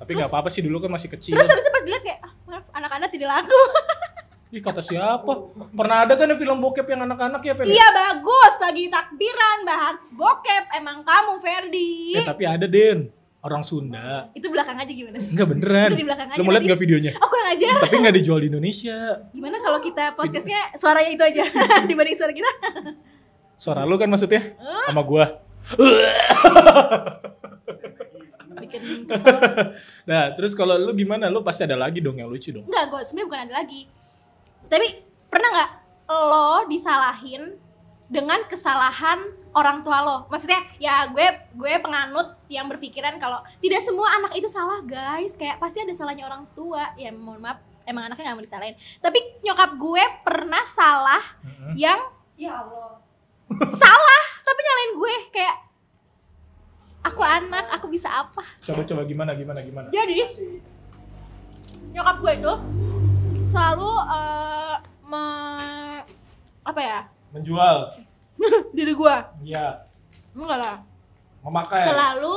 tapi 0.00 0.10
nggak 0.16 0.32
apa-apa 0.32 0.48
sih 0.48 0.64
dulu 0.64 0.80
kan 0.80 0.88
masih 0.88 1.12
kecil 1.12 1.36
Terus 1.36 1.52
habis 1.52 1.68
itu 1.68 1.72
pas 1.76 1.82
dilihat 1.84 2.00
kayak, 2.00 2.20
ah, 2.24 2.32
maaf 2.48 2.64
anak-anak 2.72 3.08
tidak 3.12 3.28
laku. 3.28 3.60
ih 4.56 4.62
kata 4.64 4.80
siapa 4.80 5.32
pernah 5.76 6.08
ada 6.08 6.16
kan 6.16 6.32
ya 6.32 6.36
film 6.40 6.56
bokep 6.64 6.86
yang 6.88 7.04
anak-anak 7.04 7.44
ya 7.44 7.52
Pen? 7.60 7.68
iya 7.68 7.92
bagus, 7.92 8.56
lagi 8.56 8.88
takbiran 8.88 9.58
bahas 9.68 10.00
bokep. 10.16 10.64
Emang 10.80 11.04
kamu 11.04 11.32
Ferdi. 11.44 12.16
Eh, 12.16 12.24
tapi 12.24 12.48
ada 12.48 12.64
Den 12.64 13.12
orang 13.44 13.62
Sunda. 13.62 14.30
Itu 14.32 14.48
belakang 14.50 14.76
aja 14.78 14.90
gimana? 14.90 15.18
Enggak 15.20 15.46
beneran. 15.48 15.88
Itu 15.92 15.98
di 16.00 16.06
belakang 16.06 16.28
aja. 16.32 16.38
Lu 16.38 16.42
mau 16.42 16.52
lihat 16.54 16.64
nggak 16.66 16.80
videonya? 16.80 17.12
Oh 17.20 17.28
kurang 17.28 17.48
aja. 17.52 17.68
tapi 17.82 17.94
nggak 18.00 18.16
dijual 18.18 18.38
di 18.42 18.48
Indonesia. 18.50 18.98
Gimana 19.30 19.56
kalau 19.62 19.78
kita 19.78 20.04
podcastnya 20.18 20.60
suaranya 20.74 21.10
itu 21.12 21.24
aja? 21.24 21.44
Dibanding 21.90 22.16
suara 22.16 22.32
kita? 22.34 22.50
suara 23.56 23.88
lu 23.88 23.96
kan 23.96 24.08
maksudnya? 24.08 24.56
Sama 24.88 25.02
gua. 25.04 25.40
Bikin 28.66 29.04
kesel. 29.08 29.36
nah 30.10 30.32
terus 30.34 30.52
kalau 30.56 30.76
lu 30.76 30.92
gimana? 30.96 31.30
Lu 31.30 31.44
pasti 31.44 31.64
ada 31.64 31.76
lagi 31.78 32.00
dong 32.00 32.18
yang 32.18 32.28
lucu 32.28 32.50
dong. 32.52 32.66
Enggak, 32.66 32.84
gue 32.90 33.00
sebenarnya 33.06 33.26
bukan 33.28 33.40
ada 33.48 33.54
lagi. 33.62 33.80
Tapi 34.66 34.86
pernah 35.30 35.48
nggak 35.52 35.70
lo 36.06 36.70
disalahin 36.70 37.65
dengan 38.06 38.38
kesalahan 38.44 39.18
orang 39.50 39.82
tua 39.82 39.98
lo? 40.00 40.16
Maksudnya 40.26 40.60
ya 40.76 41.06
gue 41.06 41.26
gue 41.52 41.72
penganut 41.78 42.38
yang 42.46 42.66
berpikiran 42.66 43.16
kalau 43.16 43.40
tidak 43.58 43.80
semua 43.80 44.14
anak 44.14 44.32
itu 44.32 44.46
salah 44.46 44.82
guys. 44.82 45.34
Kayak 45.34 45.58
pasti 45.58 45.82
ada 45.82 45.92
salahnya 45.92 46.24
orang 46.24 46.46
tua. 46.52 46.92
Ya 46.94 47.10
mohon 47.10 47.40
maaf, 47.40 47.58
emang 47.82 48.06
anaknya 48.06 48.30
nggak 48.30 48.36
mau 48.36 48.46
disalahin. 48.46 48.76
Tapi 48.98 49.18
nyokap 49.40 49.74
gue 49.74 50.04
pernah 50.22 50.62
salah 50.62 51.22
Mm-mm. 51.40 51.72
yang 51.74 51.98
ya 52.36 52.52
Allah 52.56 53.00
salah 53.70 54.22
tapi 54.42 54.60
nyalain 54.60 54.92
gue 54.92 55.14
kayak 55.30 55.56
aku 57.00 57.22
anak 57.22 57.64
aku 57.70 57.86
bisa 57.86 58.10
apa 58.10 58.42
coba-coba 58.60 59.06
gimana 59.06 59.32
gimana 59.32 59.62
gimana 59.62 59.86
jadi 59.88 60.26
nyokap 61.94 62.16
gue 62.18 62.32
itu 62.36 62.52
selalu 63.46 63.90
eh, 64.10 64.76
me- 65.06 66.02
apa 66.60 66.80
ya 66.82 67.00
menjual. 67.36 67.76
Diri 68.76 68.92
gue 68.92 69.16
iya. 69.44 69.84
Enggak 70.32 70.58
lah. 70.60 70.76
Memakai. 71.44 71.84
Selalu 71.84 72.36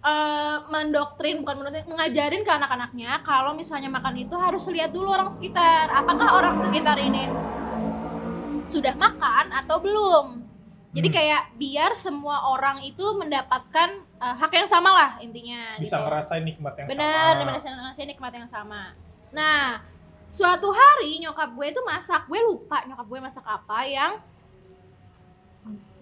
eh, 0.00 0.56
mendoktrin 0.70 1.42
bukan 1.42 1.54
mendoktrin 1.60 1.84
mengajarin 1.84 2.42
ke 2.42 2.52
anak-anaknya 2.52 3.20
kalau 3.20 3.52
misalnya 3.52 3.88
makan 3.88 4.16
itu 4.16 4.36
harus 4.36 4.64
lihat 4.68 4.92
dulu 4.92 5.10
orang 5.10 5.28
sekitar. 5.28 5.88
Apakah 5.90 6.38
orang 6.38 6.54
sekitar 6.54 6.96
ini 6.96 7.26
sudah 8.66 8.94
makan 8.94 9.52
atau 9.52 9.78
belum? 9.80 10.26
Jadi 10.96 11.08
Hmm. 11.12 11.16
kayak 11.20 11.42
biar 11.60 11.92
semua 11.92 12.48
orang 12.48 12.80
itu 12.80 13.04
mendapatkan 13.14 13.88
eh, 14.16 14.34
hak 14.40 14.48
yang 14.48 14.64
sama 14.64 14.88
lah 14.96 15.10
intinya 15.20 15.76
bisa 15.76 16.00
gitu. 16.00 16.04
ngerasain 16.08 16.40
nikmat 16.40 16.72
yang 16.72 16.86
Bener, 16.88 17.04
sama. 17.04 17.36
bener 17.36 17.52
ngerasain 17.60 18.08
nikmat 18.08 18.32
yang 18.32 18.48
sama. 18.48 18.82
Nah, 19.28 19.84
suatu 20.26 20.68
hari 20.74 21.22
nyokap 21.22 21.54
gue 21.54 21.66
itu 21.70 21.80
masak, 21.86 22.26
gue 22.26 22.40
lupa 22.42 22.82
nyokap 22.84 23.06
gue 23.06 23.20
masak 23.22 23.46
apa 23.46 23.78
yang 23.86 24.12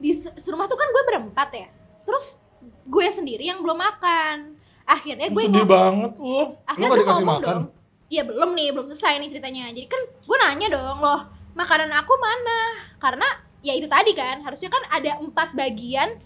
di 0.00 0.10
rumah 0.50 0.66
tuh 0.68 0.76
kan 0.76 0.88
gue 0.90 1.02
berempat 1.08 1.48
ya. 1.54 1.68
Terus 2.04 2.36
gue 2.84 3.06
sendiri 3.08 3.48
yang 3.48 3.60
belum 3.64 3.78
makan. 3.78 4.58
Akhirnya 4.84 5.32
gue 5.32 5.44
sedih 5.48 5.64
ngom- 5.64 5.72
banget 5.72 6.12
lu 6.20 6.60
akhirnya 6.68 6.88
gak 6.92 6.98
gue 7.00 7.06
ngomong 7.08 7.30
makan 7.40 7.56
dong. 7.56 7.64
Iya 8.12 8.22
belum 8.28 8.50
nih, 8.52 8.68
belum 8.76 8.86
selesai 8.92 9.16
nih 9.16 9.28
ceritanya. 9.32 9.64
Jadi 9.72 9.88
kan 9.88 10.02
gue 10.04 10.36
nanya 10.36 10.68
dong, 10.76 10.98
loh 11.00 11.20
makanan 11.56 11.90
aku 12.04 12.12
mana? 12.20 12.60
Karena 13.00 13.28
ya 13.64 13.72
itu 13.72 13.88
tadi 13.88 14.12
kan, 14.12 14.44
harusnya 14.44 14.68
kan 14.68 14.82
ada 14.92 15.16
empat 15.24 15.56
bagian 15.56 16.20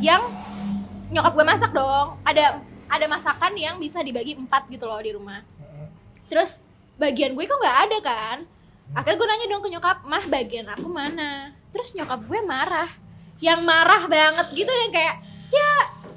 yang 0.00 0.24
nyokap 1.12 1.36
gue 1.36 1.44
masak 1.44 1.70
dong. 1.76 2.16
Ada 2.24 2.64
ada 2.88 3.06
masakan 3.08 3.52
yang 3.60 3.76
bisa 3.76 4.00
dibagi 4.00 4.36
empat 4.40 4.72
gitu 4.72 4.88
loh 4.88 5.00
di 5.00 5.12
rumah. 5.12 5.44
Terus 6.32 6.64
bagian 7.02 7.34
gue 7.34 7.42
kok 7.42 7.58
nggak 7.58 7.78
ada 7.90 7.98
kan? 7.98 8.38
Akhirnya 8.94 9.18
gue 9.18 9.28
nanya 9.28 9.46
dong 9.50 9.62
ke 9.66 9.70
nyokap, 9.74 10.06
mah 10.06 10.24
bagian 10.30 10.70
aku 10.70 10.86
mana? 10.86 11.50
Terus 11.74 11.98
nyokap 11.98 12.22
gue 12.22 12.40
marah, 12.46 12.86
yang 13.42 13.66
marah 13.66 14.06
banget 14.06 14.46
gitu 14.54 14.70
yang 14.70 14.92
kayak, 14.94 15.18
ya 15.50 15.70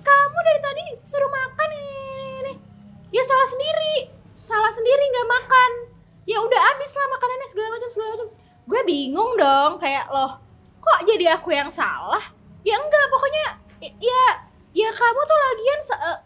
kamu 0.05 0.37
dari 0.45 0.59
tadi 0.61 0.83
suruh 1.01 1.31
makan 1.31 1.69
ini, 1.73 2.53
ya 3.09 3.23
salah 3.25 3.47
sendiri, 3.49 3.95
salah 4.29 4.69
sendiri 4.69 5.03
nggak 5.09 5.29
makan. 5.33 5.71
Ya 6.25 6.41
udah 6.41 6.61
habis 6.73 6.89
lah 6.93 7.07
makanannya 7.17 7.47
segala 7.49 7.67
macam 7.77 7.89
segala 7.89 8.09
macam. 8.17 8.27
Gue 8.65 8.81
bingung 8.85 9.31
dong, 9.37 9.71
kayak 9.77 10.05
loh, 10.09 10.37
kok 10.81 10.99
jadi 11.05 11.37
aku 11.37 11.53
yang 11.53 11.69
salah? 11.69 12.21
Ya 12.65 12.77
enggak, 12.77 13.05
pokoknya 13.13 13.45
i- 13.85 13.97
ya 14.01 14.23
ya 14.75 14.89
kamu 14.91 15.21
tuh 15.23 15.37
lagian 15.39 15.79
se- 15.79 16.01
eh, 16.01 16.17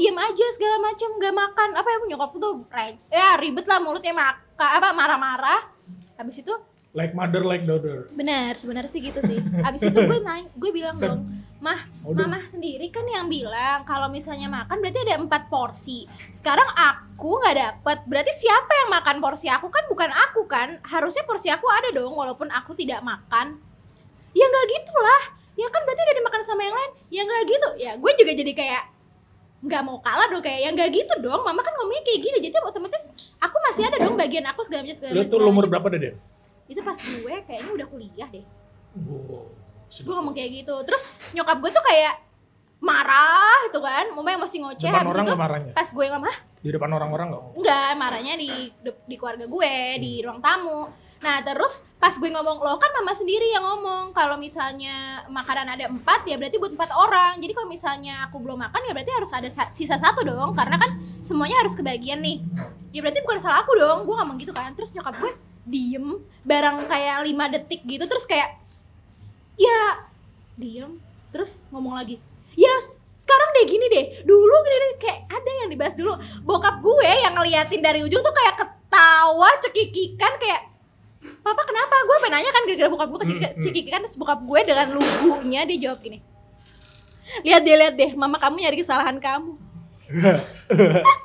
diam 0.00 0.16
aja 0.16 0.46
segala 0.56 0.80
macam 0.80 1.08
nggak 1.20 1.34
makan. 1.36 1.68
Apa 1.76 1.88
ya 1.92 1.96
nyokap 2.08 2.30
tuh 2.40 2.64
ya 3.12 3.36
ribet 3.36 3.68
lah 3.68 3.78
mulutnya 3.84 4.16
maka 4.16 4.66
apa 4.80 4.96
marah-marah. 4.96 5.60
Habis 6.16 6.40
itu 6.40 6.54
like 6.96 7.12
mother 7.12 7.44
like 7.44 7.68
daughter. 7.68 8.08
Benar 8.16 8.56
sebenarnya 8.56 8.88
sih 8.88 9.04
gitu 9.04 9.20
sih. 9.20 9.36
Habis 9.60 9.92
itu 9.92 9.98
gue 10.00 10.18
nanya 10.24 10.48
gue 10.56 10.70
bilang 10.72 10.96
Sen- 10.96 11.12
dong 11.12 11.20
mah 11.60 11.76
Aduh. 12.08 12.24
mama 12.24 12.40
sendiri 12.48 12.88
kan 12.88 13.04
yang 13.04 13.28
bilang 13.28 13.84
kalau 13.84 14.08
misalnya 14.08 14.48
makan 14.48 14.80
berarti 14.80 15.04
ada 15.04 15.20
empat 15.20 15.52
porsi. 15.52 16.08
Sekarang 16.32 16.64
aku 16.72 17.36
nggak 17.36 17.56
dapet. 17.60 17.98
Berarti 18.08 18.32
siapa 18.32 18.72
yang 18.80 18.88
makan 18.96 19.20
porsi 19.20 19.52
aku? 19.52 19.68
Kan 19.68 19.84
bukan 19.92 20.08
aku 20.08 20.48
kan. 20.48 20.80
Harusnya 20.88 21.28
porsi 21.28 21.52
aku 21.52 21.68
ada 21.68 21.92
dong 21.92 22.16
walaupun 22.16 22.48
aku 22.48 22.72
tidak 22.72 23.04
makan. 23.04 23.60
Ya 24.32 24.44
nggak 24.48 24.66
gitulah 24.72 25.36
ya 25.60 25.68
kan 25.68 25.84
berarti 25.84 26.00
udah 26.00 26.16
dimakan 26.16 26.42
sama 26.48 26.62
yang 26.64 26.72
lain. 26.72 26.90
Ya 27.12 27.22
nggak 27.28 27.42
gitu. 27.44 27.68
Ya 27.76 27.92
gue 28.00 28.12
juga 28.16 28.32
jadi 28.32 28.52
kayak 28.56 28.82
nggak 29.60 29.82
mau 29.84 30.00
kalah 30.00 30.26
dong 30.26 30.40
kayak 30.40 30.60
yang 30.64 30.72
nggak 30.72 30.88
gitu 30.90 31.14
dong 31.20 31.40
mama 31.40 31.60
kan 31.60 31.72
ngomongnya 31.74 32.00
kayak 32.02 32.20
gini 32.20 32.38
jadi 32.40 32.56
otomatis 32.60 33.12
aku 33.36 33.56
masih 33.68 33.82
ada 33.84 33.96
dong 34.00 34.16
bagian 34.16 34.44
aku 34.48 34.64
segala 34.64 34.80
macam 34.82 34.96
segala 34.96 35.12
Lu 35.12 35.16
macam, 35.16 35.28
tuh 35.28 35.36
segala 35.36 35.52
umur 35.52 35.64
berapa 35.68 35.86
deh, 35.88 36.00
Den? 36.00 36.16
itu 36.64 36.80
pas 36.80 36.96
gue 36.96 37.34
kayaknya 37.44 37.70
udah 37.74 37.86
kuliah 37.86 38.28
deh 38.28 38.44
Wow. 38.90 39.46
gue 39.86 40.14
ngomong 40.16 40.34
kayak 40.34 40.50
gitu 40.62 40.74
terus 40.82 41.02
nyokap 41.30 41.60
gue 41.60 41.70
tuh 41.70 41.84
kayak 41.84 42.14
marah 42.80 43.68
gitu 43.68 43.78
kan 43.78 44.08
mama 44.10 44.28
yang 44.28 44.40
masih 44.40 44.58
ngoceh 44.60 44.88
Depan 44.88 45.02
habis 45.04 45.14
orang 45.14 45.26
itu 45.26 45.36
marahnya? 45.36 45.72
pas 45.76 45.86
gue 45.86 46.04
ngomong 46.06 46.26
"Hah? 46.26 46.38
Di 46.60 46.68
depan 46.70 46.90
orang-orang 46.90 47.26
gak 47.28 47.38
ngomong? 47.38 47.54
enggak 47.56 47.90
marahnya 47.94 48.34
di 48.36 48.50
di 48.80 49.14
keluarga 49.14 49.44
gue 49.44 49.72
di 49.98 50.12
ruang 50.20 50.40
tamu 50.40 50.88
nah 51.20 51.44
terus 51.44 51.84
pas 52.00 52.16
gue 52.16 52.32
ngomong 52.32 52.64
lo 52.64 52.80
kan 52.80 52.88
mama 52.96 53.12
sendiri 53.12 53.52
yang 53.52 53.60
ngomong. 53.60 54.16
Kalau 54.16 54.40
misalnya 54.40 55.20
makanan 55.28 55.68
ada 55.68 55.84
empat 55.86 56.24
ya 56.24 56.40
berarti 56.40 56.56
buat 56.56 56.72
empat 56.72 56.96
orang. 56.96 57.36
Jadi 57.36 57.52
kalau 57.52 57.68
misalnya 57.68 58.24
aku 58.24 58.40
belum 58.40 58.56
makan 58.56 58.88
ya 58.88 58.92
berarti 58.96 59.12
harus 59.12 59.28
ada 59.30 59.48
sa- 59.52 59.68
sisa 59.70 60.00
satu 60.00 60.24
dong. 60.24 60.56
Karena 60.56 60.80
kan 60.80 60.96
semuanya 61.20 61.60
harus 61.60 61.76
kebagian 61.76 62.24
nih. 62.24 62.40
Ya 62.90 63.04
berarti 63.04 63.20
bukan 63.20 63.36
salah 63.36 63.60
aku 63.60 63.76
dong. 63.76 64.08
Gue 64.08 64.16
ngomong 64.16 64.40
gitu 64.40 64.56
kan. 64.56 64.72
Terus 64.72 64.96
nyokap 64.96 65.20
gue 65.20 65.32
diem 65.68 66.24
barang 66.40 66.88
kayak 66.88 67.16
lima 67.20 67.52
detik 67.52 67.84
gitu. 67.84 68.08
Terus 68.08 68.24
kayak 68.24 68.56
ya 69.60 70.08
diem. 70.56 70.96
Terus 71.30 71.68
ngomong 71.68 72.00
lagi 72.00 72.16
ya 72.56 72.72
s- 72.80 72.96
sekarang 73.20 73.48
deh 73.60 73.64
gini 73.68 73.86
deh. 73.92 74.04
Dulu 74.24 74.56
gini 74.64 74.76
deh. 74.80 74.92
Kayak 75.04 75.18
ada 75.28 75.50
yang 75.60 75.68
dibahas 75.68 75.92
dulu. 75.92 76.16
Bokap 76.48 76.80
gue 76.80 77.10
yang 77.28 77.36
ngeliatin 77.36 77.84
dari 77.84 78.00
ujung 78.00 78.24
tuh 78.24 78.32
kayak 78.32 78.56
ketawa 78.56 79.52
cekikikan 79.60 80.40
kayak 80.40 80.69
papa 81.20 81.62
kenapa 81.62 81.94
gue 82.00 82.16
pengen 82.18 82.32
nanya 82.34 82.50
kan 82.50 82.62
gara-gara 82.64 82.88
bokap 82.88 83.08
gue 83.08 83.20
kecekik- 83.20 83.42
Hmm, 83.42 83.54
hmm. 83.54 83.62
cekikikan 83.62 84.00
terus 84.02 84.16
bokap 84.16 84.40
gue 84.40 84.60
dengan 84.62 84.88
lugunya 84.90 85.60
dia 85.64 85.78
jawab 85.80 86.00
gini 86.00 86.18
lihat 87.40 87.62
deh 87.62 87.76
lihat 87.76 87.94
deh 87.94 88.10
mama 88.14 88.36
kamu 88.36 88.58
nyari 88.58 88.76
kesalahan 88.76 89.16
kamu 89.16 89.54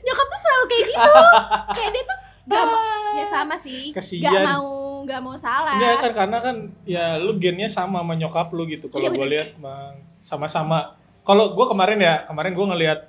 nyokap 0.00 0.26
tuh 0.26 0.40
selalu 0.40 0.64
kayak 0.66 0.84
gitu 0.86 1.12
kayak 1.70 1.90
dia 1.92 2.02
tuh 2.02 2.18
gak 2.48 2.64
ya 3.14 3.24
sama 3.28 3.54
sih 3.54 3.92
Kasian. 3.92 4.24
gak 4.24 4.40
mau 4.42 4.68
gak 5.04 5.20
mau 5.20 5.36
salah 5.36 5.76
Enggak 5.76 5.96
kan 6.00 6.12
karena 6.16 6.38
kan 6.40 6.56
ya 6.82 7.04
lu 7.16 7.36
gennya 7.36 7.68
sama 7.68 8.00
sama 8.00 8.12
nyokap 8.12 8.48
lu 8.50 8.64
gitu. 8.66 8.88
Kalau 8.88 9.08
Iya, 9.08 9.14
gue 9.14 9.26
lihat 9.30 9.48
sama-sama. 10.18 10.98
Kalau 11.22 11.52
gue 11.52 11.66
kemarin 11.66 11.96
ya, 11.96 12.24
kemarin 12.24 12.52
gue 12.52 12.66
ngelihat 12.66 13.00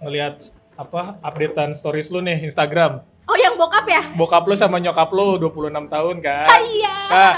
ngelihat 0.00 0.34
apa 0.74 1.20
updatean 1.20 1.72
stories 1.72 2.08
lu 2.08 2.20
nih 2.20 2.40
Instagram. 2.42 3.04
Oh 3.22 3.36
yang 3.36 3.54
bokap 3.54 3.86
ya 3.86 4.02
Bokap 4.12 4.42
lu 4.44 4.54
sama 4.54 4.76
nyokap 4.76 5.08
lu 5.10 5.38
26 5.38 5.88
tahun 5.88 6.16
kan. 6.18 6.48
iya 6.62 6.94
Kak, 7.08 7.34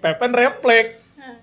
Pepen 0.00 0.32
refleks. 0.32 0.98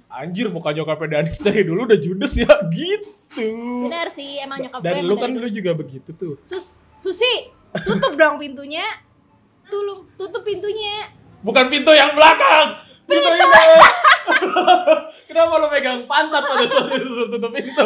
Anjir 0.10 0.50
muka 0.50 0.74
nyokapnya 0.74 1.22
Danis 1.22 1.38
dari 1.40 1.64
dulu 1.64 1.86
udah 1.86 1.96
judes 1.96 2.34
ya 2.36 2.50
gitu. 2.74 3.46
benar 3.86 4.10
sih 4.10 4.42
emang 4.42 4.60
nyokap 4.60 4.82
gue 4.82 4.90
Dan 4.90 5.06
lu 5.06 5.16
kan 5.16 5.30
dulu 5.30 5.48
juga 5.48 5.72
begitu 5.72 6.12
tuh. 6.18 6.36
Sus, 6.44 6.76
Susi, 6.98 7.48
tutup 7.86 8.18
dong 8.18 8.42
pintunya. 8.42 8.84
Tolong, 9.70 10.10
tutup 10.18 10.42
pintunya. 10.42 11.14
Bukan 11.40 11.70
pintu 11.70 11.94
yang 11.94 12.18
belakang. 12.18 12.82
Pintu 13.06 13.30
ini. 13.32 13.46
Kenapa 15.30 15.54
lo 15.56 15.70
megang 15.70 16.10
pantat 16.10 16.42
pada 16.42 16.66
saat 16.66 16.90
itu 16.90 17.24
tutup 17.30 17.52
pintu? 17.54 17.86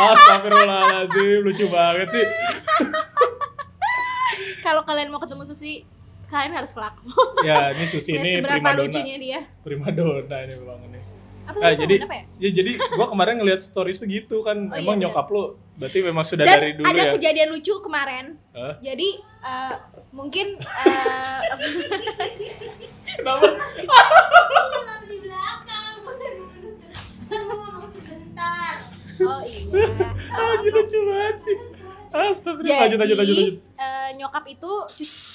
Astagfirullahaladzim, 0.00 1.44
lucu 1.44 1.66
banget 1.66 2.08
sih. 2.08 2.24
Kalau 4.60 4.82
kalian 4.82 5.08
mau 5.08 5.18
ketemu 5.18 5.42
Susi, 5.44 5.82
kalian 6.26 6.52
harus 6.52 6.70
ke 6.70 6.78
laku. 6.78 7.10
Ya, 7.42 7.72
ini 7.72 7.84
Susi 7.84 8.12
Lihat 8.14 8.22
ini 8.22 8.30
seberapa 8.38 8.56
primadona. 8.56 8.82
lucunya 8.84 9.16
dia. 9.16 9.40
Primadona 9.60 10.36
ini 10.40 10.54
memang 10.54 10.80
ini. 10.86 11.00
Apa 11.42 11.56
Ah, 11.58 11.72
sih, 11.72 11.78
jadi 11.80 11.94
apa 11.98 12.14
ya? 12.14 12.24
ya 12.38 12.50
jadi 12.54 12.70
gua 12.94 13.06
kemarin 13.08 13.34
ngeliat 13.36 13.58
stories 13.58 13.98
tuh 13.98 14.06
gitu 14.06 14.38
kan 14.38 14.70
Oh, 14.70 14.76
emang 14.76 14.96
iya, 14.96 15.02
nyokap 15.02 15.26
lu 15.26 15.42
berarti 15.74 15.98
memang 16.00 16.22
sudah 16.22 16.44
Dan 16.44 16.52
dari 16.54 16.70
dulu 16.76 16.86
ada 16.86 17.02
ya. 17.02 17.10
kejadian 17.10 17.48
lucu 17.50 17.74
kemarin. 17.80 18.24
Hah? 18.52 18.76
Jadi 18.78 19.08
eh, 19.18 19.74
mungkin 20.10 20.46
Kenapa? 23.10 23.46
di 25.02 25.16
belakang 25.18 25.94
mau 26.04 27.56
ngomong 27.56 27.90
sebentar 27.90 28.74
oh 29.20 29.42
iya. 29.42 29.86
Ah, 30.30 30.54
gila 30.60 30.76
lucu 30.76 30.98
banget 31.02 31.36
sih. 31.40 31.56
Astagfirullah, 32.10 32.78
lanjut 32.80 32.98
lanjut 32.98 33.16
lanjut 33.16 33.36
lanjut. 33.36 33.54
eh, 33.76 34.08
nyokap 34.14 34.44
itu 34.44 34.72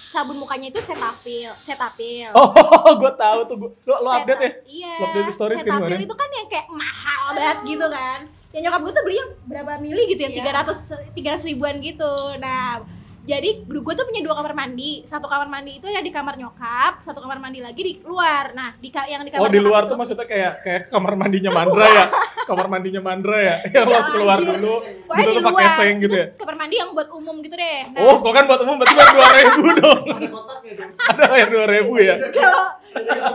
sabun 0.05 0.35
mukanya 0.35 0.67
itu 0.69 0.79
Cetaphil, 0.79 1.51
Cetaphil. 1.57 2.31
Oh, 2.31 2.51
gua 3.01 3.11
tahu 3.11 3.39
tuh. 3.45 3.55
Gua, 3.57 3.69
lo, 3.81 3.95
lo 4.01 4.09
update 4.13 4.41
ya? 4.41 4.51
Iya. 4.65 4.93
Lo 4.93 5.05
update 5.05 5.25
di 5.25 5.33
stories 5.33 5.59
kan 5.59 5.65
Cetaphil 5.65 5.88
kemarin? 5.88 5.99
itu 6.03 6.15
kan 6.15 6.29
yang 6.31 6.47
kayak 6.47 6.67
mahal 6.69 7.25
banget 7.31 7.57
gitu 7.65 7.88
kan. 7.88 8.19
Ya 8.49 8.59
nyokap 8.61 8.79
gue 8.81 8.93
tuh 8.93 9.03
beli 9.03 9.15
yang 9.17 9.31
berapa 9.43 9.71
mili 9.77 10.03
gitu 10.05 10.21
ya, 10.21 10.29
Iya. 10.31 10.63
300 10.63 11.11
300 11.11 11.49
ribuan 11.49 11.75
gitu. 11.77 12.11
Nah, 12.38 12.83
jadi 13.25 13.49
gue 13.59 13.93
tuh 13.93 14.05
punya 14.05 14.21
dua 14.21 14.33
kamar 14.33 14.53
mandi. 14.53 15.01
Satu 15.01 15.25
kamar 15.25 15.45
mandi 15.45 15.77
itu 15.77 15.85
ya 15.85 15.97
di 15.97 16.09
kamar 16.09 16.35
nyokap, 16.35 17.01
satu 17.01 17.19
kamar 17.19 17.38
mandi 17.38 17.57
lagi 17.57 17.81
di 17.81 17.93
luar. 17.99 18.53
Nah, 18.53 18.77
di 18.77 18.89
yang 18.89 19.21
di 19.21 19.29
kamar 19.29 19.41
Oh 19.41 19.49
di 19.49 19.57
luar 19.57 19.81
itu- 19.81 19.89
tuh 19.89 19.97
maksudnya 19.97 20.23
kayak 20.23 20.53
kayak 20.61 20.81
kamar 20.88 21.13
mandinya 21.15 21.51
Mandra 21.51 21.85
ya? 21.88 22.05
Kamar 22.45 22.65
mandinya 22.67 23.01
Mandra 23.01 23.38
ya? 23.38 23.55
Yang 23.67 23.83
lo 23.83 23.91
harus 23.91 24.09
keluar 24.11 24.38
anjir. 24.38 24.53
dulu, 24.55 24.75
gitu 25.09 25.29
tuh 25.31 25.43
pakai 25.43 25.67
seng 25.71 25.95
gitu 25.99 26.13
Itu 26.13 26.21
ya? 26.21 26.25
Kamar 26.35 26.55
mandi 26.55 26.75
yang 26.77 26.89
buat 26.93 27.09
umum 27.09 27.35
gitu 27.41 27.55
deh. 27.55 27.79
Nah, 27.89 27.99
Oh, 27.99 28.15
kok 28.19 28.31
kan 28.31 28.43
buat 28.45 28.61
umum 28.61 28.75
berarti 28.77 28.93
bayar 28.93 29.09
dua 29.11 29.29
ribu 29.33 29.61
dong? 29.81 29.99
Ada. 30.05 30.85
Ada 31.09 31.23
bayar 31.25 31.47
dua 31.49 31.65
ribu 31.67 31.93
ya? 31.97 32.15
kalau 32.29 32.63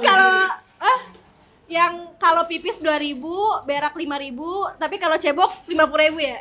kalau 0.00 0.32
ah 0.78 1.00
yang 1.66 1.92
kalau 2.16 2.42
pipis 2.44 2.78
2000, 2.78 3.18
berak 3.62 3.94
5000, 3.94 4.34
tapi 4.76 4.96
kalau 4.96 5.16
cebok 5.16 5.50
50000 5.64 5.78
ya. 6.20 6.38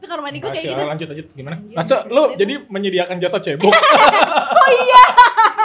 Itu 0.00 0.06
kamar 0.06 0.22
mandi 0.22 0.38
gue 0.38 0.48
kayak 0.48 0.56
Masya 0.56 0.64
gitu. 0.64 0.74
Allah, 0.74 0.88
lanjut 0.88 1.06
lanjut 1.06 1.26
gimana? 1.30 1.56
Masa 1.70 1.94
anjir. 2.00 2.08
lo 2.10 2.22
jadi 2.34 2.54
menyediakan 2.66 3.16
jasa 3.18 3.38
cebok? 3.38 3.74
Oh 4.50 4.68
iya. 4.70 5.02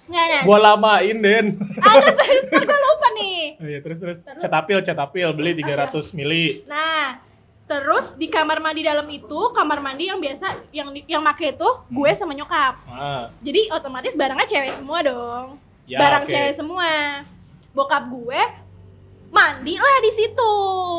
Nggak, 0.08 0.26
nah. 0.26 0.42
Gua 0.42 0.58
lamain 0.58 1.18
Den. 1.18 1.46
Ah, 1.78 2.00
ntar 2.00 2.28
gue 2.64 2.78
lupa 2.80 3.08
nih. 3.14 3.42
Oh 3.58 3.68
iya 3.72 3.80
terus 3.82 4.00
terus. 4.00 4.20
Cetapil 4.38 4.80
cetapil 4.80 5.30
beli 5.34 5.52
300 5.54 6.00
mili. 6.14 6.64
Nah, 6.64 7.20
terus 7.66 8.16
di 8.16 8.26
kamar 8.26 8.58
mandi 8.58 8.82
dalam 8.82 9.04
itu, 9.08 9.40
kamar 9.52 9.78
mandi 9.78 10.08
yang 10.08 10.18
biasa 10.18 10.48
yang 10.72 10.96
yang 11.06 11.20
make 11.20 11.52
itu 11.52 11.70
gue 11.88 12.12
sama 12.14 12.32
nyokap. 12.32 12.80
Ah, 12.86 13.28
Jadi 13.42 13.68
otomatis 13.70 14.16
barangnya 14.16 14.48
cewek 14.48 14.72
semua 14.74 15.00
dong. 15.02 15.46
Ya, 15.84 16.00
Barang 16.00 16.24
oke. 16.24 16.32
cewek 16.32 16.54
semua. 16.54 16.92
Bokap 17.72 18.08
gue 18.08 18.42
mandi 19.30 19.76
lah 19.76 19.98
di 20.00 20.12
situ. 20.12 20.54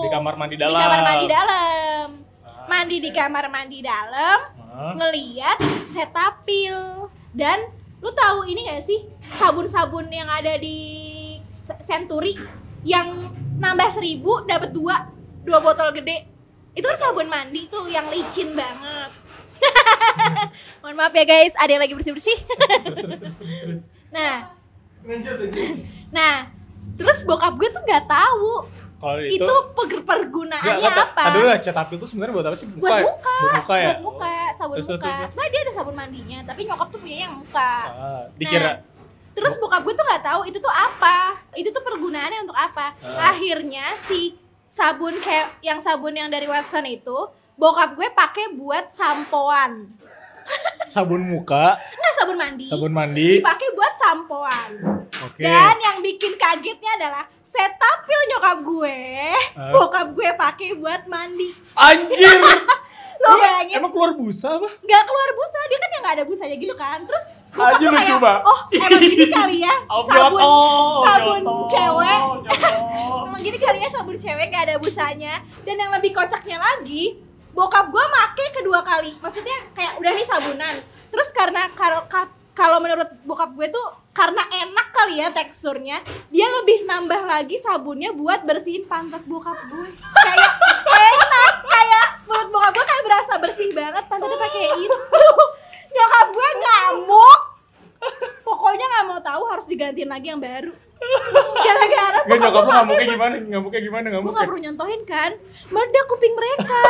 di 0.04 0.08
kamar 0.10 0.34
mandi 0.36 0.56
dalam. 0.56 0.78
Di 0.78 0.84
kamar 0.84 1.00
mandi 1.02 1.26
dalam. 1.26 2.06
Ah, 2.44 2.64
Mandi 2.68 2.96
di 3.00 3.10
kamar 3.10 3.44
mandi 3.48 3.78
dalam, 3.80 4.38
ah. 4.60 4.92
ngeliat 4.94 5.58
setapil 5.64 7.08
dan 7.32 7.64
lu 7.98 8.10
tahu 8.14 8.46
ini 8.46 8.68
gak 8.68 8.84
sih 8.84 9.08
sabun-sabun 9.18 10.06
yang 10.08 10.28
ada 10.30 10.54
di 10.56 10.78
Century 11.82 12.38
yang 12.86 13.10
nambah 13.58 13.90
seribu 13.90 14.46
dapat 14.46 14.70
dua 14.70 15.10
dua 15.42 15.58
botol 15.58 15.90
gede 15.90 16.22
itu 16.78 16.86
kan 16.86 16.94
sabun 16.94 17.26
mandi 17.26 17.66
tuh 17.66 17.90
yang 17.90 18.06
licin 18.06 18.54
banget 18.54 19.10
mohon 20.80 20.94
maaf 20.94 21.10
ya 21.10 21.26
guys 21.26 21.50
ada 21.58 21.74
yang 21.74 21.82
lagi 21.82 21.98
bersih 21.98 22.14
bersih 22.14 22.38
nah 24.14 24.54
Lanjut 25.02 25.34
lanjut. 25.42 25.74
nah 26.14 26.46
bokap 27.28 27.52
gue 27.54 27.68
tuh 27.68 27.82
nggak 27.82 28.04
tahu 28.06 28.52
Kalau 28.98 29.20
itu, 29.22 29.38
itu, 29.38 29.54
per- 29.76 30.02
pergunaannya 30.02 30.74
kata- 30.80 31.06
apa 31.06 31.22
Aduh, 31.30 31.54
cetapil 31.60 31.96
itu 31.96 32.06
sebenarnya 32.08 32.34
buat 32.34 32.46
apa 32.48 32.56
sih? 32.56 32.66
Muka 32.66 32.80
buat 32.80 32.98
muka, 33.04 33.36
Buat 33.38 33.54
muka 33.54 33.74
ya? 33.76 33.86
buat 33.86 34.00
muka, 34.02 34.26
sabun 34.58 34.74
Terus, 34.74 34.88
muka. 34.88 34.98
terus. 34.98 35.28
Sebenarnya 35.30 35.52
dia 35.52 35.60
ada 35.60 35.72
sabun 35.72 35.94
mandinya, 35.94 36.38
tapi 36.42 36.60
nyokap 36.64 36.88
tuh 36.88 36.98
punya 36.98 37.16
yang 37.22 37.34
muka. 37.36 37.72
Ah, 37.86 38.22
dikira 38.34 38.72
Terus 39.30 39.54
bokap 39.54 39.86
gue 39.86 39.94
tuh 39.94 40.02
nggak 40.02 40.24
tahu 40.24 40.40
itu 40.44 40.58
tuh 40.58 40.72
apa, 40.72 41.18
itu 41.54 41.70
tuh 41.70 41.78
pergunaannya 41.80 42.42
untuk 42.42 42.58
apa. 42.58 42.90
Ah. 42.98 43.30
Akhirnya 43.30 43.94
si 43.94 44.34
sabun 44.66 45.14
kayak 45.16 45.62
yang 45.62 45.78
sabun 45.78 46.10
yang 46.10 46.26
dari 46.26 46.50
Watson 46.50 46.82
itu, 46.84 47.30
bokap 47.54 47.94
gue 47.94 48.10
pakai 48.10 48.50
buat 48.52 48.90
sampoan. 48.90 49.94
Sabun 50.86 51.22
muka, 51.22 51.76
Nah 51.76 52.10
sabun 52.16 52.36
mandi, 52.36 52.64
sabun 52.64 52.90
mandi. 52.90 53.38
dipakai 53.38 53.68
buat 53.72 53.92
sampoan. 53.94 54.70
Oke. 55.22 55.42
Dan 55.42 55.76
yang 55.78 55.98
bikin 55.98 56.34
kagetnya 56.34 56.92
adalah 56.96 57.24
setapil 57.42 58.20
nyokap 58.26 58.58
gue, 58.62 59.00
Ah. 59.52 59.70
bokap 59.70 60.08
gue 60.10 60.30
pakai 60.34 60.70
buat 60.74 61.04
mandi. 61.06 61.48
Anjir. 61.74 62.40
Lo 63.18 63.34
bayangin 63.34 63.76
Emang 63.76 63.90
keluar 63.90 64.14
busa 64.14 64.46
apa? 64.52 64.68
nggak 64.70 65.02
keluar 65.02 65.30
busa 65.34 65.58
dia 65.64 65.76
kan 65.76 65.90
yang 65.90 66.02
nggak 66.02 66.14
ada 66.14 66.24
busanya 66.24 66.54
gitu 66.54 66.70
kan 66.72 67.02
terus 67.02 67.24
tuh 67.50 67.66
lucu, 67.66 67.90
kayak 67.90 68.14
Mbak. 68.14 68.38
oh 68.46 68.58
emang 68.70 68.90
gini 69.02 69.26
kali 69.26 69.56
ya 69.58 69.74
Oh, 69.90 70.02
sabun 70.06 70.38
nyoto, 70.38 71.02
sabun 71.02 71.40
nyoto, 71.42 71.66
cewek 71.66 72.18
nyoto. 72.46 72.68
emang 73.26 73.42
gini 73.42 73.58
kali 73.58 73.78
ya 73.80 73.88
sabun 73.90 74.14
cewek 74.14 74.46
nggak 74.46 74.64
ada 74.64 74.76
busanya 74.78 75.34
dan 75.66 75.74
yang 75.76 75.90
lebih 75.90 76.14
kocaknya 76.14 76.62
lagi 76.62 77.18
bokap 77.58 77.90
gua 77.90 78.06
make 78.06 78.46
kedua 78.54 78.86
kali 78.86 79.18
maksudnya 79.18 79.58
kayak 79.74 79.98
udah 79.98 80.12
nih 80.14 80.26
sabunan 80.30 80.76
terus 81.10 81.34
karena 81.34 81.66
kalau 81.74 82.06
ka- 82.06 82.30
kalau 82.54 82.82
menurut 82.82 83.06
bokap 83.22 83.54
gue 83.54 83.70
tuh 83.70 83.86
karena 84.10 84.42
enak 84.42 84.90
kali 84.90 85.22
ya 85.22 85.30
teksturnya. 85.30 86.02
Dia 86.26 86.50
lebih 86.50 86.90
nambah 86.90 87.22
lagi 87.22 87.54
sabunnya 87.54 88.10
buat 88.10 88.42
bersihin 88.42 88.82
pantat 88.90 89.22
bokap 89.30 89.54
gue. 89.70 89.88
Kayak 89.94 90.52
enak, 90.90 91.54
kayak 91.70 92.06
menurut 92.26 92.48
bokap 92.50 92.72
gue 92.74 92.82
kayak 92.82 93.04
berasa 93.06 93.32
bersih 93.38 93.70
banget 93.70 94.02
pantatnya 94.10 94.34
pakai 94.42 94.74
itu. 94.74 94.98
Nyokap 95.94 96.26
gue 96.34 96.48
ngamuk. 96.58 97.40
Pokoknya 98.42 98.86
nggak 98.90 99.04
mau 99.06 99.20
tahu 99.22 99.42
harus 99.54 99.66
digantiin 99.70 100.10
lagi 100.10 100.26
yang 100.34 100.42
baru. 100.42 100.74
Gara-gara 101.58 102.18
Gak 102.28 102.38
nyokap 102.38 102.62
lu 102.62 102.68
gue 102.68 102.74
ngamuknya 102.74 103.06
gimana? 103.08 103.34
Ngamuknya 103.40 103.80
gimana? 103.80 104.04
gue 104.04 104.12
Ngamuknya? 104.12 104.36
gak 104.36 104.48
perlu 104.48 104.60
nyontohin 104.60 105.02
kan? 105.08 105.30
Meledak 105.72 106.04
kuping 106.10 106.34
mereka. 106.36 106.82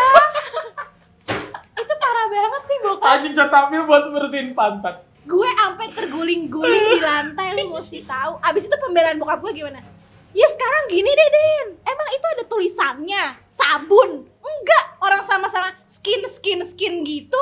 Itu 1.78 1.94
parah 1.94 2.26
banget 2.26 2.62
sih 2.66 2.76
bokap. 2.82 3.06
Anjing 3.06 3.34
cetamil 3.36 3.82
buat 3.86 4.04
bersihin 4.10 4.50
pantat. 4.56 5.04
gue 5.28 5.44
sampai 5.60 5.92
terguling-guling 5.92 6.84
di 6.96 7.00
lantai 7.04 7.52
lu 7.52 7.76
mesti 7.76 8.00
tahu. 8.00 8.40
Abis 8.40 8.64
itu 8.64 8.76
pembelaan 8.80 9.20
bokap 9.20 9.44
gue 9.44 9.60
gimana? 9.60 9.84
Ya 10.32 10.48
sekarang 10.48 10.88
gini 10.88 11.08
deh 11.08 11.28
Den 11.28 11.66
emang 11.84 12.08
itu 12.16 12.26
ada 12.32 12.44
tulisannya? 12.48 13.24
Sabun? 13.52 14.24
Enggak. 14.24 14.84
Orang 15.04 15.20
sama-sama 15.20 15.68
skin 15.84 16.24
skin 16.32 16.64
skin 16.64 17.04
gitu. 17.04 17.40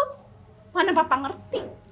Mana 0.74 0.90
papa 0.90 1.14
ngerti 1.14 1.86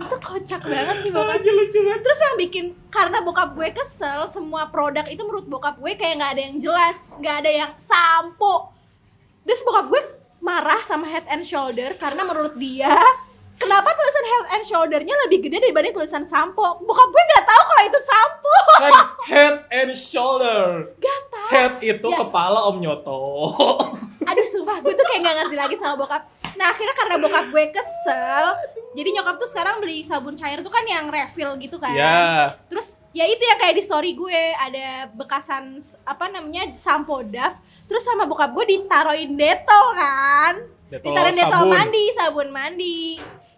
itu 0.00 0.09
kocak 0.20 0.62
banget 0.62 0.96
sih 1.00 1.10
bokap 1.10 1.36
Anjing 1.36 1.56
lucu 1.56 1.78
banget. 1.82 2.00
Terus 2.04 2.18
yang 2.20 2.36
bikin 2.36 2.64
karena 2.88 3.18
bokap 3.20 3.50
gue 3.52 3.68
kesel, 3.72 4.28
semua 4.28 4.68
produk 4.68 5.04
itu 5.06 5.20
menurut 5.20 5.44
bokap 5.44 5.76
gue 5.76 5.92
kayak 5.96 6.20
nggak 6.20 6.32
ada 6.36 6.42
yang 6.46 6.56
jelas, 6.56 7.16
nggak 7.18 7.36
ada 7.42 7.50
yang 7.50 7.70
sampo. 7.76 8.70
Terus 9.42 9.60
bokap 9.60 9.86
gue 9.88 10.02
marah 10.40 10.80
sama 10.80 11.04
Head 11.04 11.26
and 11.28 11.44
Shoulder 11.44 11.92
karena 11.96 12.22
menurut 12.24 12.56
dia 12.56 12.96
kenapa 13.56 13.92
tulisan 13.92 14.24
Head 14.24 14.46
and 14.56 14.64
Shoulder-nya 14.64 15.14
lebih 15.28 15.38
gede 15.44 15.68
dibanding 15.68 15.92
tulisan 15.92 16.24
sampo. 16.24 16.80
Bokap 16.80 17.08
gue 17.08 17.22
nggak 17.24 17.44
tahu 17.44 17.62
kalau 17.66 17.82
itu 17.84 18.00
sampo. 18.00 18.56
Kan 18.80 18.92
head 19.28 19.56
and 19.68 19.92
shoulder. 19.92 20.88
Gak 20.96 21.20
tahu. 21.28 21.48
Head 21.52 21.72
itu 21.84 22.08
Ya. 22.08 22.16
kepala 22.24 22.64
Om 22.72 22.80
Nyoto. 22.80 23.20
Aduh 24.24 24.46
sumpah 24.46 24.80
gue 24.80 24.94
tuh 24.96 25.04
kayak 25.04 25.20
gak 25.20 25.36
ngerti 25.44 25.56
lagi 25.58 25.76
sama 25.76 26.00
bokap 26.00 26.22
Nah 26.56 26.72
akhirnya 26.72 26.96
karena 26.96 27.16
bokap 27.20 27.46
gue 27.52 27.64
kesel 27.70 28.44
Jadi 28.90 29.08
nyokap 29.14 29.38
tuh 29.38 29.46
sekarang 29.46 29.78
beli 29.78 30.02
sabun 30.02 30.34
cair 30.34 30.58
tuh 30.66 30.72
kan 30.72 30.82
yang 30.82 31.06
refill 31.06 31.54
gitu 31.62 31.78
kan 31.78 31.94
ya. 31.94 32.58
Terus 32.66 32.98
ya 33.14 33.22
itu 33.22 33.38
yang 33.38 33.58
kayak 33.62 33.78
di 33.78 33.82
story 33.86 34.18
gue 34.18 34.42
ada 34.58 35.06
bekasan 35.14 35.78
apa 36.02 36.26
namanya 36.26 36.74
sampo 36.74 37.22
Dove. 37.22 37.58
Terus 37.86 38.02
sama 38.02 38.26
bokap 38.26 38.50
gue 38.50 38.66
ditaruhin 38.66 39.38
detol 39.38 39.86
kan. 39.94 40.54
Detol 40.90 41.06
ditaruhin 41.06 41.38
detol 41.38 41.62
sabun. 41.62 41.70
mandi, 41.70 42.04
sabun 42.18 42.48
mandi. 42.50 43.00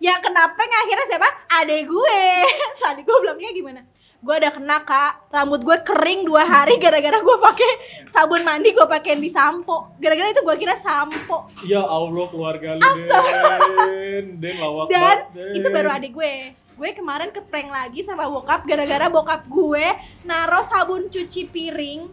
Yang 0.03 0.19
kena 0.29 0.53
prank 0.53 0.73
akhirnya 0.85 1.07
siapa? 1.09 1.29
Adek 1.63 1.83
gue. 1.89 2.23
Tadi 2.83 3.01
gue 3.01 3.17
bilangnya 3.25 3.51
gimana? 3.57 3.81
Gue 4.23 4.39
ada 4.39 4.55
kena 4.55 4.79
kak, 4.81 5.35
rambut 5.35 5.59
gue 5.59 5.77
kering 5.83 6.23
dua 6.23 6.47
hari 6.47 6.79
gara-gara 6.79 7.19
gue 7.19 7.37
pakai 7.43 7.71
sabun 8.07 8.41
mandi 8.41 8.71
gue 8.71 8.87
pakein 8.87 9.19
di 9.19 9.27
sampo. 9.27 9.91
Gara-gara 9.99 10.31
itu 10.31 10.41
gue 10.41 10.57
kira 10.57 10.79
sampo. 10.79 11.51
Ya 11.63 11.83
Allah 11.83 12.27
keluarga 12.31 12.79
lu 12.79 12.83
Den. 12.87 14.39
Den 14.39 14.57
lawak 14.57 14.87
Dan 14.87 15.19
Den. 15.35 15.59
itu 15.59 15.67
baru 15.69 15.89
adik 15.93 16.15
gue. 16.15 16.55
Gue 16.55 16.91
kemarin 16.93 17.29
ke 17.29 17.43
prank 17.43 17.67
lagi 17.67 18.01
sama 18.01 18.25
bokap 18.25 18.63
gara-gara 18.63 19.11
bokap 19.11 19.43
gue 19.45 19.87
naro 20.23 20.63
sabun 20.63 21.11
cuci 21.11 21.51
piring 21.51 22.07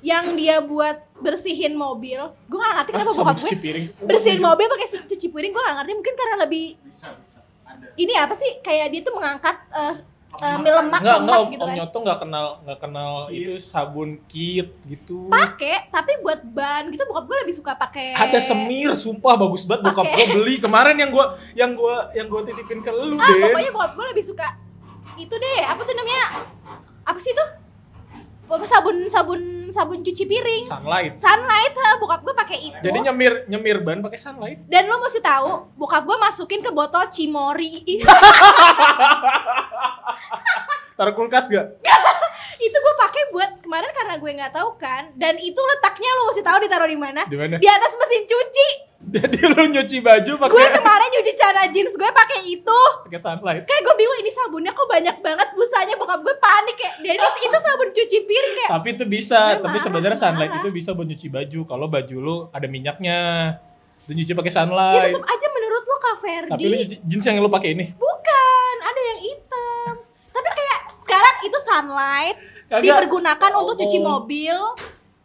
yang 0.00 0.36
dia 0.36 0.60
buat 0.60 1.08
bersihin 1.16 1.72
mobil. 1.72 2.20
Gue 2.46 2.58
gak 2.58 2.74
ngerti 2.76 2.90
kenapa 2.92 3.12
bokap 3.12 3.36
cuci 3.38 3.48
gue 3.50 3.60
piring. 3.62 3.86
bersihin 3.98 4.40
mobil 4.40 4.68
pakai 4.68 4.88
cuci 5.08 5.26
piring. 5.26 5.50
Gue 5.50 5.62
gak 5.62 5.76
ngerti 5.80 5.92
mungkin 5.94 6.14
karena 6.14 6.36
lebih 6.38 6.76
Bisa, 6.84 7.08
bisa. 7.16 7.40
Ada. 7.64 7.86
ini 7.96 8.12
apa 8.12 8.34
sih 8.34 8.60
kayak 8.60 8.90
dia 8.90 9.00
tuh 9.00 9.14
mengangkat 9.14 9.56
eh, 9.70 9.94
eh, 10.32 10.56
mie 10.56 10.70
lemak 10.70 10.98
Enggak, 10.98 11.16
enggak 11.16 11.18
lemak 11.20 11.36
Om, 11.36 11.48
gitu 11.50 11.60
Om 11.60 11.66
kan. 11.66 11.76
Nyoto 11.76 11.96
enggak 11.98 12.18
kenal 12.18 12.46
enggak 12.62 12.78
kenal 12.78 13.10
itu 13.28 13.52
sabun 13.58 14.10
kit 14.24 14.68
gitu. 14.84 15.26
Pakai 15.26 15.76
tapi 15.88 16.12
buat 16.20 16.40
ban 16.46 16.86
gitu 16.86 17.02
bokap 17.04 17.24
gue 17.26 17.36
lebih 17.42 17.54
suka 17.54 17.72
pakai 17.74 18.14
Ada 18.14 18.38
semir, 18.38 18.94
sumpah 18.94 19.34
bagus 19.34 19.62
banget 19.64 19.90
bokap 19.90 20.06
gua 20.06 20.26
beli 20.32 20.54
kemarin 20.56 20.96
yang 20.96 21.10
gua 21.10 21.26
yang 21.52 21.70
gua 21.74 22.08
yang 22.10 22.26
gua 22.26 22.40
titipin 22.42 22.78
ke 22.78 22.88
lu, 22.88 23.16
Ah, 23.16 23.26
Den. 23.26 23.42
pokoknya 23.44 23.70
bokap 23.70 23.92
gue 23.92 24.06
lebih 24.10 24.24
suka 24.24 24.48
itu 25.14 25.34
deh, 25.34 25.60
apa 25.62 25.80
tuh 25.82 25.92
namanya? 25.92 26.26
Apa 27.02 27.18
sih 27.18 27.30
itu? 27.30 27.44
Sabun 28.50 29.06
sabun 29.06 29.70
sabun 29.70 30.02
cuci 30.02 30.26
piring. 30.26 30.66
Sunlight. 30.66 31.14
Sunlight, 31.14 31.74
ha, 31.78 31.94
bokap 32.02 32.26
gue 32.26 32.34
pakai 32.34 32.58
itu. 32.58 32.82
Jadi 32.82 32.98
nyemir 33.06 33.46
nyemir 33.46 33.78
ban 33.86 34.02
pakai 34.02 34.18
sunlight. 34.18 34.58
Dan 34.66 34.90
lo 34.90 34.98
mesti 34.98 35.22
tahu, 35.22 35.70
bokap 35.78 36.02
gue 36.02 36.18
masukin 36.18 36.58
ke 36.58 36.74
botol 36.74 37.06
cimori. 37.06 37.94
Taruh 40.98 41.14
kulkas 41.16 41.48
gak? 41.48 41.80
itu 42.66 42.76
gue 42.76 42.94
pakai 43.00 43.22
buat 43.32 43.50
kemarin 43.64 43.88
karena 43.96 44.14
gue 44.20 44.30
nggak 44.36 44.52
tahu 44.52 44.76
kan. 44.76 45.08
Dan 45.16 45.40
itu 45.40 45.56
letaknya 45.56 46.10
lo 46.12 46.28
mesti 46.28 46.42
tahu 46.44 46.58
ditaruh 46.60 46.88
di 46.90 46.98
mana? 46.98 47.22
Di 47.24 47.36
mana? 47.40 47.56
Di 47.56 47.68
atas 47.70 47.96
mesin 47.96 48.22
cuci. 48.28 48.68
Jadi 49.16 49.38
lu 49.40 49.62
nyuci 49.72 49.96
baju 50.04 50.32
Gue 50.36 50.42
pakai 50.44 50.76
kemarin 50.76 50.76
nyuci 50.76 50.99
celana 51.60 51.72
jeans 51.72 51.92
gue 51.92 52.10
pakai 52.10 52.40
itu. 52.48 52.80
pakai 53.04 53.20
sunlight. 53.20 53.62
Kayak 53.64 53.82
gue 53.82 53.94
bingung 53.94 54.18
ini 54.18 54.30
sabunnya 54.30 54.72
kok 54.72 54.88
banyak 54.88 55.16
banget 55.20 55.48
busanya 55.52 55.94
bokap 55.94 56.20
gue 56.20 56.34
panik 56.34 56.76
kayak. 56.76 56.94
Dennis 57.02 57.36
itu 57.38 57.58
sabun 57.58 57.88
cuci 57.90 58.18
piring 58.24 58.54
kayak. 58.56 58.70
Tapi 58.72 58.88
itu 58.90 59.04
bisa, 59.06 59.40
Gue 59.52 59.62
tapi 59.62 59.76
sebenarnya 59.78 60.18
sunlight 60.18 60.50
marah. 60.50 60.62
itu 60.62 60.68
bisa 60.70 60.90
buat 60.90 61.06
nyuci 61.06 61.28
baju 61.28 61.60
kalau 61.66 61.86
baju 61.86 62.16
lu 62.16 62.36
ada 62.50 62.66
minyaknya. 62.66 63.18
Itu 64.00 64.12
nyuci 64.12 64.32
pakai 64.32 64.48
Ya 64.48 64.56
sunlight. 64.58 65.12
tetap 65.12 65.24
aja 65.26 65.46
menurut 65.50 65.82
lo 65.82 65.96
Kak 65.98 66.16
Ferdi. 66.18 66.50
Tapi 66.50 66.64
lu 66.64 66.76
jeans 67.04 67.24
yang 67.26 67.36
lu 67.38 67.50
pakai 67.50 67.68
ini. 67.74 67.86
Bukan, 67.94 68.74
ada 68.80 69.00
yang 69.02 69.18
hitam. 69.20 69.92
Tapi 70.30 70.48
kayak 70.50 70.80
sekarang 71.00 71.36
itu 71.42 71.58
sunlight 71.60 72.36
Kagak. 72.66 72.82
dipergunakan 72.82 73.50
untuk 73.54 73.74
cuci 73.76 73.98
Oh. 74.00 74.04
mobil. 74.16 74.56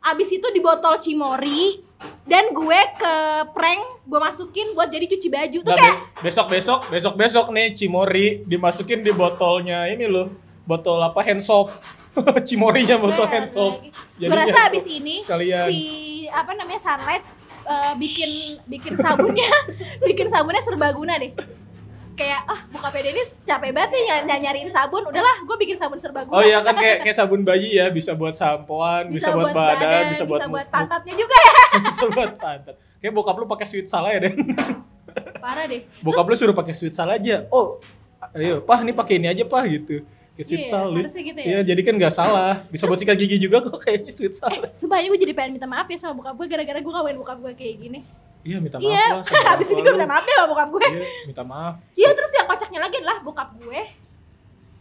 Abis 0.04 0.30
itu 0.32 0.48
di 0.48 0.60
botol 0.60 1.02
Cimori 1.02 1.82
dan 2.25 2.51
gue 2.51 2.79
ke 2.97 3.13
prank 3.53 3.81
gue 4.05 4.19
masukin 4.19 4.73
buat 4.73 4.89
jadi 4.89 5.05
cuci 5.05 5.27
baju. 5.29 5.60
Tuh 5.62 5.73
kayak 5.73 5.95
be- 6.19 6.25
besok 6.25 6.47
besok 6.49 6.79
besok 6.89 7.13
besok 7.15 7.45
nih 7.53 7.73
Cimori 7.73 8.41
dimasukin 8.45 9.05
di 9.05 9.12
botolnya 9.13 9.86
ini 9.89 10.10
loh. 10.10 10.34
Botol 10.65 10.97
apa 11.01 11.21
hand 11.21 11.45
soap. 11.45 11.69
Cimorinya 12.47 12.97
botol 12.97 13.29
hand 13.29 13.49
soap. 13.49 13.81
gue 14.17 14.31
rasa 14.31 14.71
abis 14.71 14.86
ini 14.89 15.21
sekalian. 15.21 15.67
si 15.69 15.79
apa 16.31 16.51
namanya 16.58 16.81
sunlight 16.81 17.23
eh, 17.65 17.93
bikin 17.99 18.29
bikin 18.65 18.93
sabunnya. 18.97 19.49
Bikin 20.08 20.29
sabunnya 20.29 20.62
serbaguna 20.62 21.17
deh 21.17 21.34
kayak 22.15 22.41
ah 22.47 22.60
buka 22.67 22.88
Dennis 22.95 23.43
capek 23.43 23.69
banget 23.69 23.91
nih 23.91 24.01
ny- 24.01 24.23
ny- 24.25 24.41
nyariin 24.41 24.69
sabun. 24.69 25.04
Udahlah 25.04 25.36
gue 25.43 25.58
bikin 25.60 25.75
sabun 25.75 25.99
serbaguna 25.99 26.32
oh 26.32 26.41
iya 26.41 26.63
kan 26.63 26.73
kayak 26.73 27.04
kayak 27.04 27.15
sabun 27.15 27.43
bayi 27.43 27.75
ya 27.75 27.91
bisa 27.91 28.15
buat 28.15 28.32
sampoan 28.32 29.12
bisa, 29.12 29.30
buat, 29.30 29.51
badan, 29.51 30.10
bisa 30.10 30.23
buat 30.23 30.39
bisa 30.39 30.47
buat 30.47 30.67
pantatnya 30.69 31.13
juga 31.13 31.36
ya. 31.36 31.54
Bisa 31.86 32.04
buat 32.08 32.32
pantat. 32.36 32.75
Kayak 32.97 33.13
bokap 33.13 33.36
lu 33.36 33.45
pakai 33.45 33.67
sweet 33.67 33.86
salah 33.86 34.10
ya 34.10 34.23
Den? 34.23 34.34
Parah 35.43 35.67
deh. 35.67 35.84
Bokap 35.99 36.25
lu 36.25 36.34
suruh 36.34 36.56
pakai 36.56 36.71
sweet 36.71 36.95
salah 36.95 37.19
aja. 37.19 37.43
Oh 37.49 37.84
ayo 38.34 38.58
pah 38.60 38.80
nih 38.80 38.91
pakai 38.91 39.19
ini 39.19 39.28
aja 39.28 39.43
pah 39.43 39.62
gitu. 39.65 40.01
Kayak 40.34 40.47
sweet 40.49 40.62
Iya, 40.62 40.71
sal 40.71 40.88
harusnya 40.89 41.23
gitu 41.23 41.39
ya. 41.39 41.45
iya 41.45 41.60
jadi 41.63 41.82
kan 41.84 41.93
nggak 41.95 42.13
salah. 42.13 42.63
Bisa 42.67 42.88
buat 42.88 42.97
sikat 42.97 43.15
gigi 43.15 43.38
juga 43.38 43.60
kok 43.60 43.75
kayaknya 43.84 44.12
sweet 44.12 44.34
sal 44.34 44.49
eh 44.49 44.60
sumpah 44.71 44.97
ini 44.97 45.12
gue 45.12 45.19
jadi 45.21 45.34
pengen 45.36 45.60
minta 45.60 45.67
maaf 45.67 45.86
ya 45.86 45.95
sama 45.95 46.15
bokap 46.15 46.36
gue 46.36 46.47
gara-gara 46.47 46.80
gue 46.80 46.93
kawain 46.93 47.15
bokap 47.15 47.38
gue 47.39 47.54
kayak 47.54 47.75
gini 47.78 47.99
iya 48.45 48.58
minta 48.62 48.77
maaf 48.77 48.93
iya. 48.93 49.05
lah 49.10 49.23
sama 49.25 49.41
orang 49.58 49.65
ini 49.65 49.81
gue 49.81 49.93
minta 49.97 50.08
maaf 50.08 50.23
deh 50.23 50.36
sama 50.38 50.47
bokap 50.53 50.69
gue. 50.69 50.86
Iya 50.86 51.08
minta 51.25 51.43
maaf. 51.43 51.75
Iya 51.97 52.10
terus 52.13 52.31
yang 52.38 52.47
kocaknya 52.47 52.79
lagi 52.79 52.95
adalah 53.01 53.17
bokap 53.25 53.49
gue. 53.58 53.81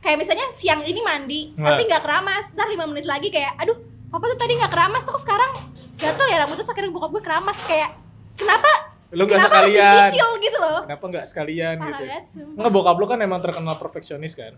Kayak 0.05 0.17
misalnya 0.21 0.47
siang 0.53 0.85
ini 0.85 1.01
mandi 1.01 1.41
Nggak. 1.57 1.65
tapi 1.65 1.83
nggak 1.89 2.03
keramas. 2.05 2.45
Ntar 2.53 2.69
lima 2.69 2.85
menit 2.85 3.09
lagi 3.09 3.33
kayak 3.33 3.57
aduh 3.57 3.77
papa 4.13 4.25
tuh 4.37 4.39
tadi 4.39 4.53
nggak 4.61 4.69
keramas 4.71 5.03
tuh 5.03 5.17
kok 5.17 5.25
sekarang 5.25 5.51
gatel 5.97 6.27
ya 6.29 6.37
rambut 6.45 6.61
tuh 6.61 6.67
akhirnya 6.69 6.93
bokap 6.93 7.11
gue 7.17 7.23
keramas 7.25 7.59
kayak 7.65 7.91
kenapa? 8.37 8.71
Lu 9.17 9.23
nggak 9.25 9.41
kenapa 9.41 9.57
harus 9.65 9.73
sekalian? 9.73 9.97
dicicil 10.13 10.29
gitu 10.45 10.59
loh. 10.61 10.81
Kenapa 10.85 11.05
nggak 11.09 11.25
sekalian 11.25 11.77
parah 11.81 11.89
gitu? 11.89 12.05
banget. 12.05 12.25
Enggak 12.61 12.73
bokap 12.77 12.97
lu 13.01 13.07
kan 13.09 13.19
emang 13.25 13.41
terkenal 13.41 13.75
perfeksionis 13.81 14.33
kan? 14.37 14.53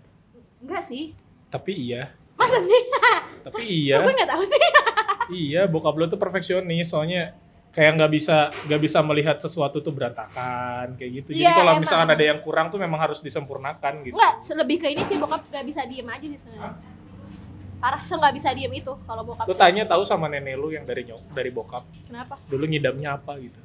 Enggak 0.59 0.83
sih. 0.83 1.15
Tapi 1.47 1.73
iya. 1.79 2.11
Masa 2.35 2.59
sih? 2.59 2.81
Tapi 3.47 3.63
gue 3.63 3.95
iya 3.95 4.03
nggak 4.03 4.31
tahu 4.35 4.43
sih? 4.43 4.61
Iya 5.27 5.67
bokap 5.67 5.99
lu 5.99 6.07
tuh 6.07 6.23
perfeksionis 6.23 6.87
soalnya 6.87 7.35
kayak 7.77 7.93
nggak 8.01 8.09
bisa 8.09 8.49
nggak 8.49 8.81
bisa 8.81 8.99
melihat 9.05 9.37
sesuatu 9.37 9.85
tuh 9.85 9.93
berantakan 9.93 10.97
kayak 10.97 11.11
gitu. 11.21 11.37
Jadi 11.37 11.45
Iya, 11.45 11.61
kalau 11.61 11.77
misalkan 11.77 12.09
ada 12.09 12.25
yang 12.25 12.41
kurang 12.41 12.73
tuh 12.73 12.81
memang 12.81 12.97
harus 12.97 13.21
disempurnakan 13.21 14.01
gitu. 14.01 14.17
Enggak, 14.17 14.35
lebih 14.65 14.77
ke 14.81 14.87
ini 14.97 15.05
sih 15.05 15.21
bokap 15.21 15.45
nggak 15.45 15.65
bisa 15.69 15.85
diem 15.85 16.09
aja 16.09 16.25
sih 16.25 16.41
sebenarnya. 16.41 16.73
Parah 17.77 18.01
se 18.01 18.17
nggak 18.17 18.33
bisa 18.33 18.49
diem 18.57 18.73
itu 18.73 18.93
kalau 19.05 19.23
bokap 19.29 19.45
lu 19.45 19.53
tanya 19.53 19.85
tahu 19.85 20.01
sama 20.09 20.33
nenek 20.33 20.57
lu 20.57 20.73
yang 20.73 20.89
dari 20.89 21.05
nyok 21.05 21.37
dari 21.37 21.53
bokap. 21.53 21.85
Kenapa? 22.09 22.41
Dulu 22.49 22.65
ngidamnya 22.65 23.21
apa 23.21 23.37
gitu? 23.37 23.61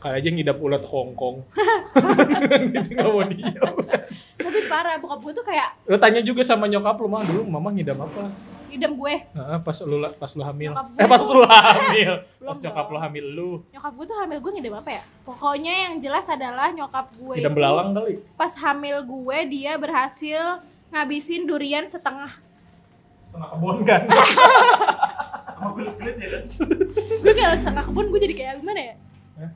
Kayak 0.00 0.16
aja 0.24 0.28
ngidap 0.32 0.56
ulat 0.56 0.84
hongkong 0.88 1.36
gitu 2.72 2.88
nggak 2.96 3.08
mau 3.08 3.24
diam 3.24 3.74
tapi 4.36 4.58
parah 4.68 5.00
bokap 5.00 5.20
gue 5.24 5.32
tuh 5.40 5.44
kayak 5.48 5.68
Lu 5.88 5.96
tanya 5.96 6.20
juga 6.20 6.44
sama 6.44 6.68
nyokap 6.68 7.00
lu, 7.00 7.08
mah 7.08 7.24
dulu 7.24 7.42
mama 7.48 7.72
ngidam 7.72 7.96
apa? 8.04 8.28
Idem 8.76 8.92
gue 8.92 9.14
Heeh, 9.26 9.58
pas 9.58 9.76
lu 9.82 9.96
pas 10.12 10.30
lu 10.30 10.42
hamil. 10.42 10.70
Gue 10.70 10.84
Eh 10.96 11.06
pas 11.06 11.22
lu 11.22 11.42
hamil. 11.42 12.12
Pas 12.46 12.54
nyokap 12.56 12.86
lu 12.86 12.98
hamil 12.98 13.26
lu. 13.28 13.50
nyokap 13.68 13.92
gue 13.92 14.04
tuh 14.04 14.16
hamil 14.16 14.38
gue 14.38 14.52
ngidem 14.52 14.74
apa 14.76 14.90
ya 14.92 15.02
pokoknya 15.22 15.72
yang 15.82 15.94
jelas 15.98 16.26
adalah 16.26 16.70
nyokap 16.70 17.10
gue 17.12 17.34
Ngidam 17.34 17.48
itu 17.48 17.56
belalang 17.56 17.88
kali. 17.90 18.14
pas 18.34 18.52
hamil 18.56 18.96
gue 19.02 19.38
dia 19.48 19.72
berhasil 19.74 20.62
ngabisin 20.88 21.42
durian 21.44 21.84
setengah 21.84 22.38
Setengah 23.26 23.48
kebun 23.50 23.76
kan. 23.82 24.02
Sama 25.56 25.68
kulit-kulit 25.72 26.14
ya 26.14 26.28
kan? 26.30 26.42
gue 27.16 27.32
kayak 27.32 27.54
setengah 27.58 27.84
kebun 27.84 28.06
gue 28.06 28.20
jadi 28.22 28.34
kayak 28.36 28.54
gimana 28.60 28.80
ya 28.82 28.94
Hah? 29.36 29.50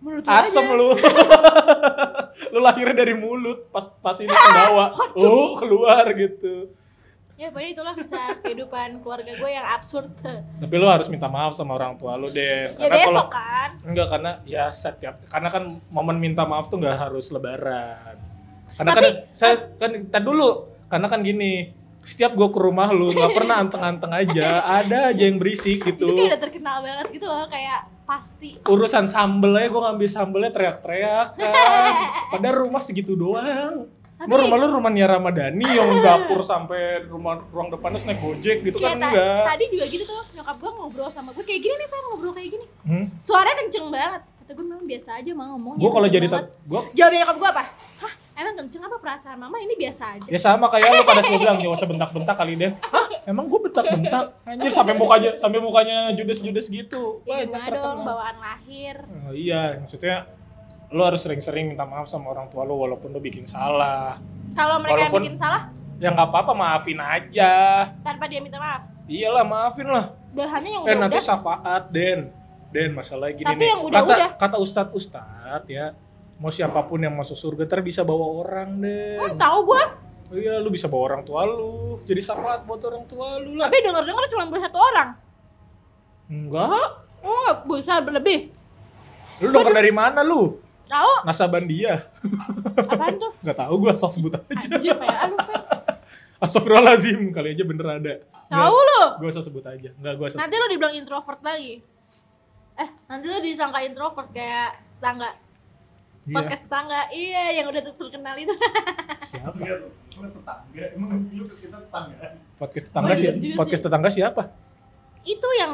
menurut 0.00 0.22
lu 0.22 0.30
Asem 0.30 0.60
aja. 0.62 0.74
lu. 0.74 0.88
lu 2.52 2.58
lahirnya 2.58 2.96
dari 2.98 3.14
mulut 3.14 3.64
pas 3.68 3.86
pas 3.96 4.16
ini 4.16 4.28
ke 4.28 4.50
bawah. 4.58 4.88
Oh, 5.14 5.54
keluar 5.56 6.04
gitu. 6.12 6.68
Ya 7.40 7.48
pokoknya 7.48 7.70
itulah 7.72 7.94
kisah 7.96 8.36
kehidupan 8.44 9.00
keluarga 9.00 9.32
gue 9.32 9.50
yang 9.50 9.64
absurd. 9.64 10.12
Tapi 10.60 10.74
lu 10.76 10.84
harus 10.84 11.08
minta 11.08 11.24
maaf 11.24 11.56
sama 11.56 11.72
orang 11.80 11.96
tua 11.96 12.20
lu 12.20 12.28
deh. 12.28 12.68
ya 12.76 12.88
besok 12.92 13.32
kan. 13.32 13.80
Enggak 13.80 14.12
karena 14.12 14.30
ya 14.44 14.68
setiap 14.68 15.24
karena 15.24 15.48
kan 15.48 15.64
momen 15.88 16.20
minta 16.20 16.44
maaf 16.44 16.68
tuh 16.68 16.76
nggak 16.76 17.00
harus 17.00 17.32
lebaran. 17.32 18.20
Karena 18.76 18.92
Tapi- 18.92 19.00
kan 19.00 19.14
saya 19.32 19.54
kan 19.80 19.90
tadi 20.12 20.24
dulu. 20.28 20.68
Karena 20.92 21.06
kan 21.08 21.24
gini 21.24 21.72
setiap 22.04 22.36
gua 22.36 22.52
ke 22.52 22.60
rumah 22.60 22.92
lu 22.92 23.08
nggak 23.08 23.32
pernah 23.32 23.56
anteng-anteng 23.64 24.12
aja. 24.12 24.60
Ada 24.84 25.16
aja 25.16 25.22
yang 25.24 25.40
berisik 25.40 25.80
itu 25.80 25.96
gitu 25.96 26.12
kayak 26.12 26.36
udah 26.36 26.40
terkenal 26.44 26.76
banget 26.84 27.06
gitu 27.08 27.24
loh 27.24 27.48
kayak 27.48 27.88
pasti. 28.04 28.60
Urusan 28.68 29.08
sambel 29.08 29.56
aja 29.56 29.72
gue 29.72 29.80
ngambil 29.80 30.08
sambelnya 30.12 30.52
teriak-teriak 30.52 31.40
kan. 31.40 31.94
Padahal 32.36 32.68
rumah 32.68 32.84
segitu 32.84 33.16
doang 33.16 33.88
Tapi- 34.20 34.36
rumah 34.36 34.56
lu 34.56 34.66
rumah 34.70 34.90
Nia 34.90 35.06
Ramadhani 35.06 35.64
yang 35.64 35.88
dapur 36.04 36.40
sampai 36.42 36.80
rumah 37.04 37.40
ruang 37.48 37.72
depannya 37.72 38.04
naik 38.04 38.20
gojek 38.20 38.60
gitu 38.62 38.76
kayak 38.76 38.94
kan 38.94 39.08
enggak 39.08 39.44
tadi 39.48 39.64
juga 39.68 39.84
gitu 39.86 40.04
tuh 40.04 40.20
nyokap 40.32 40.56
gue 40.56 40.70
ngobrol 40.70 41.08
sama 41.08 41.32
gue 41.32 41.40
kayak 41.40 41.60
gini 41.60 41.74
nih 41.74 41.88
pengen 41.88 42.04
ngobrol 42.06 42.32
kayak 42.32 42.50
gini 42.52 42.66
hmm? 42.84 43.04
suaranya 43.16 43.56
kenceng 43.58 43.88
banget 43.88 44.22
kata 44.22 44.50
gue 44.52 44.64
memang 44.66 44.84
biasa 44.84 45.10
aja 45.16 45.30
mah 45.32 45.46
ngomongnya 45.50 45.80
gue 45.80 45.90
kalau 45.90 46.08
jadi 46.08 46.26
gua 46.66 46.80
jawabnya 46.92 47.18
nyokap 47.18 47.36
gue 47.36 47.48
apa 47.48 47.62
hah 48.00 48.12
emang 48.36 48.54
kenceng 48.58 48.82
apa 48.82 48.96
perasaan 48.96 49.36
mama 49.36 49.56
ini 49.56 49.74
biasa 49.74 50.02
aja 50.16 50.24
Ya 50.26 50.38
sama 50.38 50.66
kayak 50.68 50.84
lu 50.86 51.02
pada 51.02 51.20
selalu 51.20 51.40
bilang 51.40 51.56
jangan 51.62 51.76
usah 51.76 51.88
bentak-bentak 51.88 52.36
kali 52.36 52.52
deh. 52.56 52.72
Hah? 52.80 53.06
Emang 53.28 53.44
gue 53.46 53.60
bentak-bentak? 53.60 54.24
Anjir 54.48 54.72
sampai 54.72 54.96
mukanya 54.96 55.36
sampai 55.36 55.60
mukanya 55.60 56.08
judes-judes 56.16 56.72
gitu. 56.72 57.20
ya 57.24 57.44
Banyak 57.44 57.76
dong 57.76 58.00
bawaan 58.00 58.40
lahir 58.40 58.96
Oh, 59.28 59.36
iya, 59.36 59.76
maksudnya 59.76 60.24
lu 60.90 61.00
harus 61.00 61.20
sering-sering 61.20 61.66
minta 61.66 61.82
maaf 61.82 62.04
sama 62.04 62.28
orang 62.28 62.46
tua 62.46 62.62
lu 62.62 62.74
walaupun 62.76 63.08
lu 63.08 63.18
bikin 63.18 63.44
salah. 63.44 64.18
kalau 64.50 64.76
mereka 64.76 64.98
yang 65.00 65.08
Walaupun- 65.08 65.22
bikin 65.24 65.36
salah 65.36 65.62
Ya 65.96 66.08
nggak 66.08 66.26
apa-apa, 66.26 66.52
maafin 66.52 66.96
aja. 66.96 67.52
tanpa 68.00 68.24
dia 68.24 68.40
minta 68.40 68.56
maaf 68.56 68.88
Iyalah, 69.04 69.44
maafin 69.44 69.84
lah. 69.84 70.16
bahannya 70.30 70.70
yang 70.72 70.82
Eh 70.82 70.94
nanti 70.94 71.12
udah-udah 71.12 71.22
syafaat, 71.22 71.82
Den. 71.90 72.20
Den, 72.66 72.90
masalah 72.90 73.30
gini 73.30 73.44
Tapi 73.44 73.58
nih. 73.58 73.68
yang 73.68 73.80
udah-udah. 73.82 74.28
Kata, 74.32 74.38
kata 74.40 74.56
ustadz 74.56 74.90
ustadz 74.90 75.66
ya, 75.66 75.92
mau 76.36 76.48
siapa 76.48 76.80
pun 76.80 76.98
yang 76.98 77.12
masuk 77.12 77.34
surga 77.34 77.62
ntar 77.64 77.80
bisa 77.80 78.00
bawa 78.00 78.22
orang, 78.24 78.70
Den. 78.76 79.18
hmm, 79.20 79.34
tahu 79.36 79.58
gue 79.66 79.82
Oh 80.26 80.36
iya, 80.36 80.56
lu 80.56 80.70
bisa 80.70 80.86
bawa 80.86 81.02
orang 81.08 81.22
tua 81.22 81.42
lu. 81.42 81.98
Jadi 82.00 82.18
syafaat 82.20 82.62
buat 82.62 82.78
orang 82.80 83.02
tua 83.04 83.36
lu 83.38 83.54
lah. 83.54 83.66
tapi 83.66 83.78
denger 83.80 84.02
dengar 84.04 84.24
cuma 84.26 84.46
boleh 84.46 84.62
satu 84.62 84.78
orang 84.78 85.08
Enggak. 86.26 86.90
oh 87.20 87.48
bisa 87.68 87.98
berlebih 88.00 88.54
Lu 89.40 89.50
denger 89.50 89.74
dari 89.74 89.90
mana 89.90 90.22
lu? 90.22 90.54
Tahu 90.90 91.12
Nasaban 91.22 91.64
dia. 91.64 92.10
apaan 92.76 93.14
tuh 93.16 93.30
Enggak 93.40 93.56
tahu 93.56 93.74
gua 93.78 93.90
asal 93.90 94.10
sebut 94.10 94.34
aja. 94.34 94.50
anjir 94.50 94.92
Fer. 94.92 95.30
Astagfirullahalazim, 96.38 97.30
kali 97.30 97.52
aja 97.52 97.62
bener 97.62 97.86
ada. 97.86 98.14
tahu 98.46 98.74
lu 98.74 99.00
Gua 99.16 99.28
asal 99.28 99.42
sebut 99.42 99.62
aja. 99.62 99.90
Enggak 99.92 100.14
gua 100.16 100.26
asal. 100.26 100.38
nanti 100.38 100.54
lu 100.54 100.66
dibilang 100.68 100.94
introvert 100.94 101.40
lagi 101.40 101.80
eh 102.74 102.88
nanti 103.06 103.24
lu 103.24 103.38
disangka 103.38 103.78
introvert 103.80 104.28
kayak 104.30 104.70
tetangga 104.96 105.30
Iya. 106.20 106.36
podcast 106.36 106.62
tetangga 106.64 107.00
iya 107.10 107.44
yang 107.54 107.66
udah 107.66 107.80
terkenal 107.82 108.36
itu 108.36 108.52
Siapa? 109.30 109.56
Emang 109.56 110.30
tetangga. 110.30 110.84
Emang 110.90 111.08
lu 111.26 111.44
kita 111.44 111.76
tetangga. 111.78 112.36
Podcast 112.56 112.84
tetangga 112.86 113.08
Oh, 113.08 113.16
sih. 113.16 113.24
iya 113.24 113.32
juga 113.34 113.56
Podcast 113.56 113.82
tetangga 113.82 114.08
siapa? 114.10 114.42
itu 115.22 115.48
yang 115.54 115.72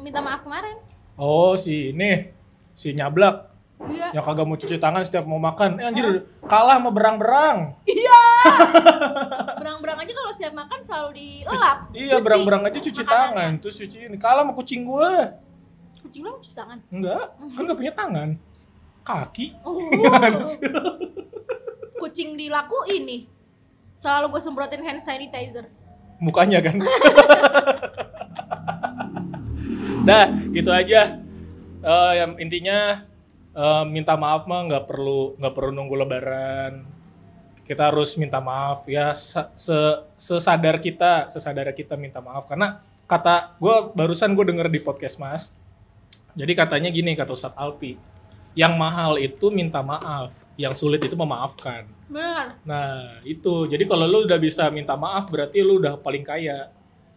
minta 0.00 0.18
maaf 0.18 0.42
kemarin 0.42 0.78
Oh, 1.14 1.54
si 1.54 1.90
ini. 1.90 2.30
Si 2.72 2.90
nyablak 2.90 3.49
iya 3.88 4.12
yang 4.12 4.20
kagak 4.20 4.44
mau 4.44 4.54
cuci 4.54 4.76
tangan 4.76 5.00
setiap 5.00 5.24
mau 5.24 5.36
makan. 5.36 5.76
Eh 5.78 5.88
anjir, 5.88 6.06
kalah 6.44 6.76
sama 6.76 6.90
berang-berang. 6.92 7.72
berang-berang 9.60 9.96
aja 10.00 10.12
kalau 10.12 10.32
siap 10.32 10.52
makan 10.52 10.78
selalu 10.84 11.08
dilelap 11.16 11.78
Iya, 11.92 12.16
Cuci 12.16 12.24
berang-berang 12.24 12.60
aja 12.64 12.76
cuci 12.76 13.00
makanannya. 13.00 13.08
tangan. 13.08 13.50
Terus 13.60 13.74
cuci 13.80 13.96
ini. 14.04 14.16
Kalah 14.16 14.42
sama 14.44 14.52
kucing 14.52 14.80
gua. 14.84 15.12
kucing 16.00 16.24
lu 16.24 16.32
cuci 16.40 16.56
tangan 16.56 16.80
Enggak, 16.88 17.36
kan 17.36 17.60
enggak 17.60 17.76
punya 17.76 17.92
tangan. 17.92 18.28
Kaki. 19.00 19.46
oh. 19.64 19.80
kucing 22.00 22.34
di 22.34 22.48
laku 22.48 22.86
ini 22.86 23.28
selalu 23.92 24.32
gue 24.32 24.40
semprotin 24.40 24.80
hand 24.80 25.00
sanitizer 25.00 25.68
mukanya 26.16 26.60
kan. 26.60 26.80
Dah, 30.02 30.26
gitu 30.56 30.68
aja. 30.68 31.20
Eh, 31.80 32.12
yang 32.16 32.36
intinya 32.36 33.08
eh, 33.60 33.84
minta 33.84 34.16
maaf 34.16 34.48
mah 34.48 34.60
nggak 34.68 34.84
perlu 34.88 35.36
nggak 35.36 35.54
perlu 35.54 35.70
nunggu 35.76 35.94
lebaran. 36.00 36.72
Kita 37.68 37.86
harus 37.92 38.18
minta 38.18 38.42
maaf 38.42 38.82
ya 38.90 39.14
se, 39.14 39.38
se- 39.54 40.00
sesadar 40.18 40.82
kita, 40.82 41.30
sesadar 41.30 41.70
kita 41.70 41.94
minta 41.94 42.18
maaf 42.18 42.48
karena 42.50 42.82
kata 43.06 43.54
gue 43.62 43.76
barusan 43.94 44.34
gue 44.34 44.44
denger 44.50 44.66
di 44.66 44.80
podcast 44.82 45.20
Mas. 45.22 45.54
Jadi 46.34 46.52
katanya 46.54 46.90
gini 46.90 47.14
kata 47.14 47.34
Ustadz 47.34 47.58
Alpi, 47.58 47.94
yang 48.58 48.74
mahal 48.74 49.18
itu 49.22 49.50
minta 49.50 49.82
maaf, 49.82 50.34
yang 50.58 50.74
sulit 50.74 51.02
itu 51.02 51.14
memaafkan. 51.14 51.86
bener 52.10 52.58
Nah, 52.66 53.22
itu. 53.22 53.70
Jadi 53.70 53.86
kalau 53.86 54.06
lu 54.06 54.26
udah 54.26 54.38
bisa 54.38 54.66
minta 54.74 54.98
maaf 54.98 55.30
berarti 55.30 55.62
lu 55.62 55.78
udah 55.78 55.94
paling 55.98 56.26
kaya. 56.26 56.70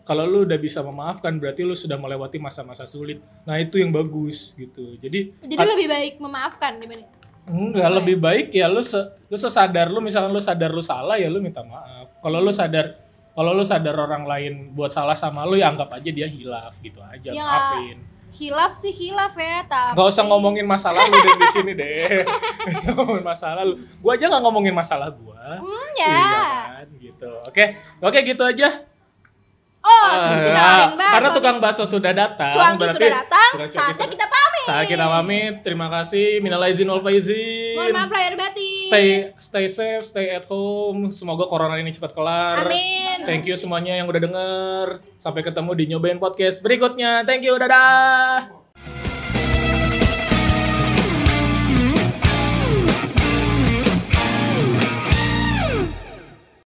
Kalau 0.04 0.28
lu 0.28 0.44
udah 0.44 0.60
bisa 0.60 0.84
memaafkan 0.84 1.32
berarti 1.40 1.64
lu 1.64 1.72
sudah 1.74 1.96
melewati 1.96 2.36
masa-masa 2.36 2.84
sulit. 2.84 3.24
Nah, 3.48 3.56
itu 3.56 3.80
yang 3.80 3.88
bagus 3.90 4.52
gitu. 4.54 5.00
Jadi 5.00 5.32
jadi 5.40 5.56
lebih 5.64 5.88
baik 5.88 6.14
memaafkan 6.20 6.76
dibanding 6.78 7.08
enggak 7.44 7.90
lebih 7.92 8.16
baik 8.18 8.48
ya 8.56 8.72
lu 8.72 8.80
se, 8.80 8.96
lu 9.28 9.36
sesadar 9.36 9.92
lu 9.92 10.00
misalkan 10.00 10.32
lu 10.32 10.40
sadar 10.40 10.72
lu 10.72 10.80
salah 10.80 11.20
ya 11.20 11.28
lu 11.28 11.44
minta 11.44 11.60
maaf. 11.60 12.20
Kalau 12.24 12.40
lu 12.40 12.52
sadar 12.52 12.96
kalau 13.34 13.52
lu 13.52 13.66
sadar 13.66 13.96
orang 13.98 14.24
lain 14.24 14.54
buat 14.72 14.94
salah 14.94 15.12
sama 15.12 15.44
lu 15.44 15.60
ya 15.60 15.68
anggap 15.68 15.92
aja 15.92 16.08
dia 16.08 16.24
hilaf 16.24 16.78
gitu 16.80 17.04
aja, 17.04 17.34
Ya, 17.34 17.44
maafin. 17.44 17.98
hilaf 18.32 18.72
sih 18.72 18.96
hilaf 18.96 19.36
ya 19.36 19.60
tapi 19.68 19.94
Gak 19.94 20.08
usah 20.08 20.24
ngomongin 20.24 20.64
masalah 20.64 21.04
lu 21.04 21.18
deh 21.20 21.36
di 21.36 21.48
sini 21.52 21.72
deh. 21.76 22.24
Gak 22.64 22.76
usah 22.80 22.92
ngomongin 22.96 23.26
masalah 23.26 23.62
lu. 23.68 23.76
Gua 24.00 24.12
aja 24.16 24.26
gak 24.32 24.42
ngomongin 24.42 24.74
masalah 24.74 25.10
gua. 25.12 25.60
hmm, 25.60 25.88
ya 26.00 26.08
Iya 26.08 26.24
kan, 26.24 26.88
gitu. 26.96 27.32
Oke, 27.44 27.66
oke 28.00 28.20
gitu 28.24 28.44
aja. 28.48 28.70
Oh 29.84 30.12
sih 30.16 30.52
nawarin 30.52 30.96
bakso 30.96 31.14
karena 31.14 31.30
tukang 31.36 31.58
bakso 31.60 31.84
sudah 31.84 32.12
datang, 32.16 32.56
Cuangki 32.56 32.80
berarti 32.80 32.98
sudah 32.98 33.12
datang 33.20 33.52
saatnya 33.70 34.08
kita 34.08 34.26
pamit 34.32 34.44
Saat 34.64 34.88
kita 34.88 35.12
pamit, 35.12 35.60
terima 35.60 35.92
kasih. 35.92 36.40
Minal 36.40 36.64
aizin 36.64 36.88
wal 36.88 37.04
faizin. 37.04 37.76
mohon 37.76 37.92
maaf 37.92 38.08
lahir 38.16 38.40
batin 38.40 38.88
Stay 38.88 39.08
stay 39.36 39.68
safe, 39.68 40.08
stay 40.08 40.32
at 40.32 40.48
home. 40.48 41.12
Semoga 41.12 41.52
corona 41.52 41.76
ini 41.76 41.92
cepat 41.92 42.16
kelar. 42.16 42.64
amin 42.64 43.28
Thank 43.28 43.44
you 43.44 43.60
semuanya 43.60 44.00
yang 44.00 44.08
udah 44.08 44.24
denger. 44.24 44.88
Sampai 45.20 45.44
ketemu 45.44 45.72
di 45.76 45.84
nyobain 45.92 46.16
podcast 46.16 46.64
berikutnya. 46.64 47.28
Thank 47.28 47.44
you, 47.44 47.60
dadah. 47.60 48.63